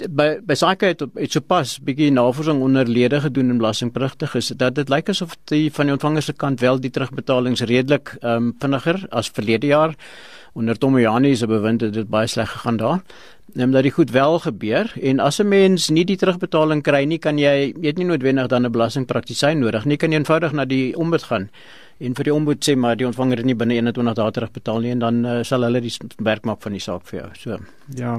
by 0.08 0.28
by 0.46 0.54
Saika 0.54 0.86
het 0.86 1.04
het 1.14 1.32
so 1.32 1.40
pas 1.40 1.78
bietjie 1.84 2.10
navorsing 2.10 2.62
onder 2.62 2.88
lede 2.88 3.20
gedoen 3.20 3.50
en 3.50 3.58
belastingpligtig 3.58 4.34
is 4.34 4.52
dat 4.56 4.74
dit 4.74 4.88
lyk 4.88 5.08
asof 5.08 5.36
die 5.44 5.70
van 5.72 5.86
die 5.86 5.92
ontvanger 5.92 6.22
se 6.22 6.32
kant 6.32 6.60
wel 6.60 6.80
die 6.80 6.90
terugbetalings 6.90 7.60
redelik 7.60 8.16
ehm 8.20 8.36
um, 8.36 8.54
vinniger 8.60 9.06
as 9.10 9.30
verlede 9.30 9.66
jaar 9.66 9.96
onder 10.52 10.78
Tomoyani 10.78 11.36
se 11.36 11.46
bewind 11.46 11.80
het 11.80 11.92
dit 11.94 12.08
baie 12.08 12.26
sleg 12.26 12.50
gegaan 12.50 12.69
daar. 12.76 13.00
Neem 13.54 13.72
dat 13.72 13.82
dit 13.82 13.92
goed 13.92 14.10
wel 14.10 14.38
gebeur 14.38 14.92
en 15.02 15.20
as 15.20 15.40
'n 15.40 15.48
mens 15.48 15.88
nie 15.90 16.04
die 16.04 16.16
terugbetaling 16.16 16.82
kry 16.82 17.04
nie, 17.04 17.18
kan 17.18 17.38
jy 17.38 17.74
weet 17.76 17.98
nie 17.98 18.06
noodwendig 18.06 18.46
dan 18.46 18.66
'n 18.66 18.72
belastingpraktisyn 18.72 19.58
nodig 19.58 19.84
nie, 19.84 19.96
kan 19.96 20.10
jy 20.10 20.18
eenvoudig 20.18 20.52
na 20.52 20.64
die 20.64 20.96
ombud 20.96 21.22
gaan 21.22 21.50
en 22.00 22.16
vir 22.16 22.30
die 22.30 22.34
ombud 22.34 22.62
sê 22.64 22.76
maar 22.80 22.96
die 22.96 23.06
ontvanger 23.08 23.42
het 23.42 23.48
nie 23.48 23.56
binne 23.58 23.76
21 23.76 24.16
dae 24.16 24.32
terugbetaal 24.36 24.80
nie 24.84 24.94
en 24.94 25.04
dan 25.04 25.20
uh, 25.26 25.36
sal 25.46 25.66
hulle 25.66 25.82
die 25.84 25.92
werk 26.24 26.46
maak 26.48 26.62
van 26.64 26.76
die 26.76 26.82
saak 26.82 27.04
vir 27.10 27.20
jou. 27.20 27.28
So. 27.40 27.58
Ja. 27.98 28.14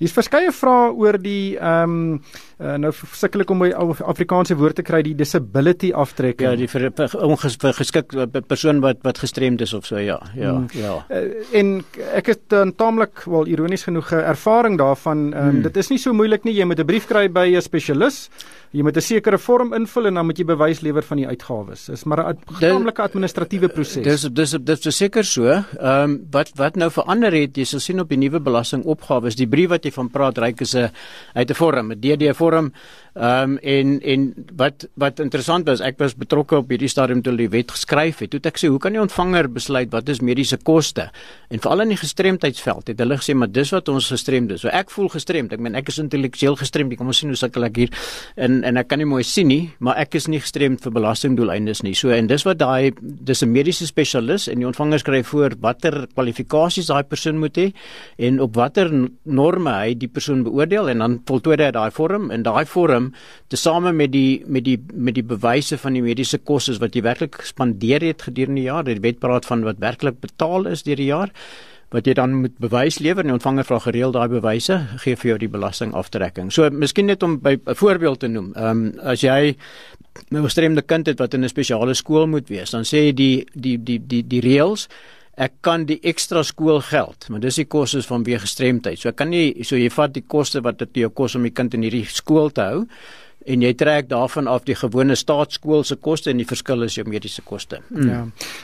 Hier's 0.00 0.14
verskeie 0.16 0.52
vrae 0.54 0.90
oor 0.96 1.18
die 1.20 1.56
ehm 1.58 1.96
um, 1.96 2.20
uh, 2.60 2.76
nou 2.80 2.90
sukkel 2.92 3.44
ek 3.44 3.52
om 3.54 3.62
my 3.62 3.70
Afrikaanse 3.72 4.56
woord 4.58 4.80
te 4.80 4.84
kry 4.86 5.02
die 5.06 5.14
disability 5.16 5.92
aftrekking. 5.96 6.48
Ja, 6.48 6.56
die 6.58 6.68
vir, 6.70 6.88
vir, 6.96 7.16
onges, 7.24 7.56
vir 7.60 7.76
geskik 7.78 8.14
persoon 8.48 8.82
wat 8.84 9.04
wat 9.06 9.22
gestremd 9.22 9.62
is 9.64 9.74
of 9.76 9.86
so 9.88 10.00
ja. 10.00 10.18
Ja. 10.34 10.56
Hmm. 10.56 10.68
Ja. 10.76 10.96
Uh, 11.08 11.44
en 11.56 11.74
ek 12.16 12.32
het 12.34 12.46
'n 12.52 12.74
uh, 12.74 12.76
taamlik 12.76 13.24
wel 13.26 13.46
ironies 13.54 13.86
genoeg 13.86 14.12
ervaring 14.12 14.78
daarvan. 14.78 15.30
Um, 15.32 15.50
hmm. 15.50 15.62
Dit 15.62 15.76
is 15.76 15.90
nie 15.90 15.98
so 15.98 16.12
moeilik 16.12 16.44
nie. 16.44 16.54
Jy 16.54 16.64
moet 16.64 16.80
'n 16.80 16.86
brief 16.86 17.06
kry 17.06 17.28
by 17.28 17.46
'n 17.56 17.62
spesialis. 17.62 18.28
Jy 18.70 18.84
moet 18.86 18.96
'n 18.96 19.02
sekere 19.02 19.38
vorm 19.38 19.72
invul 19.74 20.06
en 20.06 20.14
dan 20.14 20.26
moet 20.26 20.38
jy 20.38 20.44
bewys 20.44 20.80
lewer 20.80 21.02
van 21.02 21.16
die 21.16 21.26
uitgawes. 21.26 21.86
Dis 21.86 22.04
maar 22.04 22.22
'n 22.22 22.38
taamlike 22.60 23.02
administratiewe 23.02 23.68
proses. 23.68 24.04
Dis 24.04 24.22
dis 24.30 24.50
dis 24.62 24.80
verseker 24.80 25.24
so. 25.24 25.42
Ehm 25.50 25.64
um, 25.80 26.26
wat 26.30 26.52
wat 26.54 26.76
nou 26.76 26.88
verander 26.90 27.32
het, 27.32 27.56
jy 27.56 27.64
sal 27.64 27.80
sien 27.80 28.00
op 28.00 28.08
die 28.08 28.18
nuwe 28.18 28.38
belastingopgawes, 28.38 29.34
die 29.34 29.48
brief 29.48 29.70
wat 29.70 29.84
jy 29.84 29.90
van 29.90 30.08
praat, 30.08 30.38
reik 30.38 30.60
is 30.60 30.74
'n 30.76 30.90
uit 31.34 31.50
'n 31.50 31.54
vorm, 31.54 31.92
'n 31.92 32.00
DD 32.00 32.36
vorm. 32.36 32.72
Ehm 33.14 33.56
um, 33.56 33.58
en 33.58 34.00
en 34.00 34.34
wat 34.56 34.86
wat 34.94 35.20
interessant 35.20 35.66
was, 35.66 35.80
ek 35.80 35.98
was 35.98 36.14
betrokke 36.14 36.56
op 36.56 36.68
hierdie 36.70 36.88
stadium 36.88 37.22
toe 37.22 37.34
die 37.36 37.48
wet 37.50 37.70
geskryf 37.74 38.20
het. 38.22 38.30
Toe 38.30 38.40
ek 38.44 38.58
sê, 38.58 38.68
hoe 38.70 38.78
kan 38.78 38.94
die 38.94 39.00
ontvanger 39.02 39.48
besluit 39.50 39.90
wat 39.90 40.08
is 40.08 40.20
mediese 40.20 40.58
koste? 40.62 41.08
En 41.50 41.58
veral 41.58 41.82
in 41.82 41.94
die 41.94 41.98
gestremdheidsveld 41.98 42.92
het 42.92 43.02
hulle 43.02 43.18
gesê, 43.18 43.34
maar 43.34 43.50
dis 43.50 43.72
wat 43.74 43.88
ons 43.88 44.12
gestremd 44.14 44.54
is. 44.54 44.62
So 44.62 44.68
ek 44.68 44.90
voel 44.94 45.08
gestremd. 45.10 45.52
Ek 45.52 45.60
meen 45.60 45.74
ek 45.74 45.90
is 45.90 45.98
intellektueel 45.98 46.56
gestremd. 46.60 46.96
Kom 46.98 47.10
ons 47.10 47.18
sien 47.18 47.32
hoe 47.32 47.38
sukkel 47.38 47.66
ek 47.66 47.82
hier. 47.82 47.90
En 48.36 48.62
en 48.64 48.76
ek 48.76 48.88
kan 48.92 49.02
nie 49.02 49.08
mooi 49.08 49.24
sien 49.26 49.50
nie, 49.50 49.72
maar 49.80 49.98
ek 49.98 50.14
is 50.14 50.28
nie 50.30 50.40
gestremd 50.40 50.84
vir 50.86 50.94
belastingdoeleindes 50.94 51.82
nie. 51.82 51.96
So 51.98 52.14
en 52.14 52.30
dis 52.30 52.46
wat 52.46 52.62
daai 52.62 52.92
dis 53.00 53.42
'n 53.42 53.50
mediese 53.50 53.86
spesialis 53.86 54.48
en 54.48 54.58
die 54.58 54.66
ontvanger 54.66 54.98
skryf 55.02 55.26
voor 55.32 55.56
watter 55.60 56.06
kwalifikasies 56.14 56.90
daai 56.90 57.02
persoon 57.02 57.38
moet 57.42 57.56
hê 57.56 57.66
en 58.18 58.40
op 58.44 58.54
watter 58.58 58.90
norme 59.24 59.72
hy 59.72 59.94
die 59.98 60.08
persoon 60.08 60.44
beoordeel 60.46 60.90
en 60.92 61.04
dan 61.04 61.18
voltooi 61.28 61.56
hy 61.60 61.70
daai 61.76 61.90
vorm 61.90 62.30
en 62.34 62.44
daai 62.46 62.64
vorm 62.70 62.99
vorm 63.00 63.14
tesame 63.50 63.92
met 63.92 64.12
die 64.12 64.42
met 64.46 64.64
die 64.64 64.78
met 64.92 65.16
die 65.16 65.24
bewyse 65.24 65.78
van 65.78 65.96
die 65.96 66.02
mediese 66.04 66.38
kostes 66.38 66.80
wat 66.80 66.94
jy 66.94 67.02
werklik 67.02 67.40
spandeer 67.42 68.04
het 68.04 68.22
gedurende 68.28 68.60
die 68.60 68.68
jaar. 68.68 68.84
Die 68.84 69.00
wet 69.00 69.20
praat 69.20 69.46
van 69.46 69.64
wat 69.64 69.80
werklik 69.80 70.20
betaal 70.20 70.70
is 70.70 70.82
deur 70.82 70.96
die 70.96 71.10
jaar 71.10 71.30
wat 71.90 72.06
jy 72.06 72.12
dan 72.14 72.36
moet 72.44 72.54
bewys 72.62 73.00
lewer 73.02 73.24
en 73.24 73.32
die 73.32 73.34
ontvanger 73.34 73.66
vra 73.66 73.80
gereeld 73.82 74.14
daai 74.14 74.28
bewyse 74.30 74.76
gee 75.02 75.16
vir 75.18 75.32
jou 75.32 75.38
die 75.42 75.50
belastingaftrekking. 75.50 76.52
So 76.54 76.68
miskien 76.70 77.06
net 77.10 77.22
om 77.26 77.40
by 77.42 77.56
'n 77.58 77.74
voorbeeld 77.74 78.20
te 78.20 78.28
noem. 78.28 78.52
Ehm 78.54 78.70
um, 78.70 78.98
as 79.02 79.22
jy 79.22 79.56
'n 80.30 80.42
gestremde 80.42 80.82
kind 80.82 81.06
het 81.06 81.18
wat 81.18 81.34
in 81.34 81.44
'n 81.44 81.48
spesiale 81.48 81.94
skool 81.94 82.26
moet 82.26 82.48
wees, 82.48 82.70
dan 82.70 82.84
sê 82.84 83.12
die 83.12 83.44
die 83.54 83.76
die 83.76 83.98
die 83.98 84.22
die 84.22 84.40
reëls 84.40 84.88
ek 85.40 85.60
kan 85.64 85.86
die 85.88 85.98
ekstra 86.04 86.42
skoolgeld, 86.44 87.30
maar 87.32 87.40
dis 87.40 87.60
die 87.62 87.68
kostes 87.70 88.08
vanweë 88.10 88.42
gestremdheid. 88.42 89.00
So 89.00 89.08
ek 89.08 89.16
kan 89.22 89.30
nie 89.32 89.64
so 89.64 89.78
jy 89.78 89.88
vat 89.94 90.12
die 90.12 90.26
koste 90.28 90.60
wat 90.66 90.82
dit 90.82 91.02
jou 91.04 91.10
kos 91.16 91.38
om 91.38 91.46
die 91.48 91.54
kind 91.56 91.74
in 91.76 91.86
hierdie 91.86 92.04
skool 92.12 92.52
te 92.52 92.66
hou 92.66 92.82
en 93.46 93.62
jy 93.62 93.72
trek 93.74 94.08
daarvan 94.10 94.48
af 94.50 94.64
die 94.68 94.76
gewone 94.76 95.16
staatskool 95.16 95.84
se 95.84 95.96
koste 95.96 96.30
en 96.30 96.40
die 96.40 96.48
verskil 96.48 96.84
is 96.84 96.96
jou 96.98 97.06
mediese 97.08 97.42
koste. 97.46 97.80
Mm. 97.88 98.08
Ja. 98.08 98.20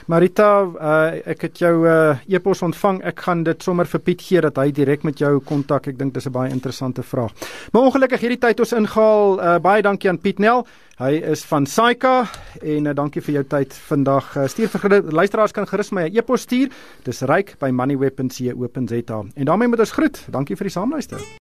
Marita, 0.07 0.49
uh, 0.63 1.19
ek 1.25 1.47
het 1.47 1.61
jou 1.63 1.73
uh, 1.87 2.17
e-pos 2.29 2.61
ontvang. 2.65 3.01
Ek 3.09 3.25
gaan 3.25 3.43
dit 3.47 3.63
sommer 3.63 3.89
vir 3.89 4.03
Piet 4.05 4.25
gee 4.27 4.41
dat 4.45 4.59
hy 4.61 4.69
direk 4.71 5.05
met 5.07 5.19
jou 5.19 5.37
kontak. 5.45 5.87
Ek 5.87 5.97
dink 5.97 6.13
dis 6.13 6.27
'n 6.27 6.31
baie 6.31 6.51
interessante 6.51 7.03
vraag. 7.03 7.33
Maar 7.71 7.89
ongelukkig 7.89 8.21
hierdie 8.21 8.41
tyd 8.41 8.59
ons 8.59 8.73
ingehaal. 8.73 9.39
Uh, 9.39 9.57
baie 9.59 9.81
dankie 9.81 10.09
aan 10.09 10.21
Piet 10.21 10.39
Nel. 10.39 10.67
Hy 10.97 11.13
is 11.29 11.43
van 11.45 11.65
Saika 11.65 12.25
en 12.61 12.87
uh, 12.87 12.93
dankie 12.93 13.21
vir 13.21 13.33
jou 13.33 13.43
tyd 13.43 13.73
vandag. 13.73 14.35
Uh, 14.35 14.47
stuur 14.47 14.69
vir 14.69 15.11
luisteraars 15.11 15.53
kan 15.53 15.67
gerus 15.67 15.91
my 15.91 16.09
'n 16.09 16.17
e-pos 16.17 16.41
stuur. 16.41 16.69
Dis 17.03 17.21
ryk 17.21 17.57
by 17.59 17.69
moneyweb.co.za. 17.69 19.23
En 19.35 19.45
daarmee 19.45 19.67
moet 19.67 19.79
ons 19.79 19.91
groet. 19.91 20.25
Dankie 20.29 20.55
vir 20.55 20.65
die 20.65 20.73
saamluister. 20.73 21.37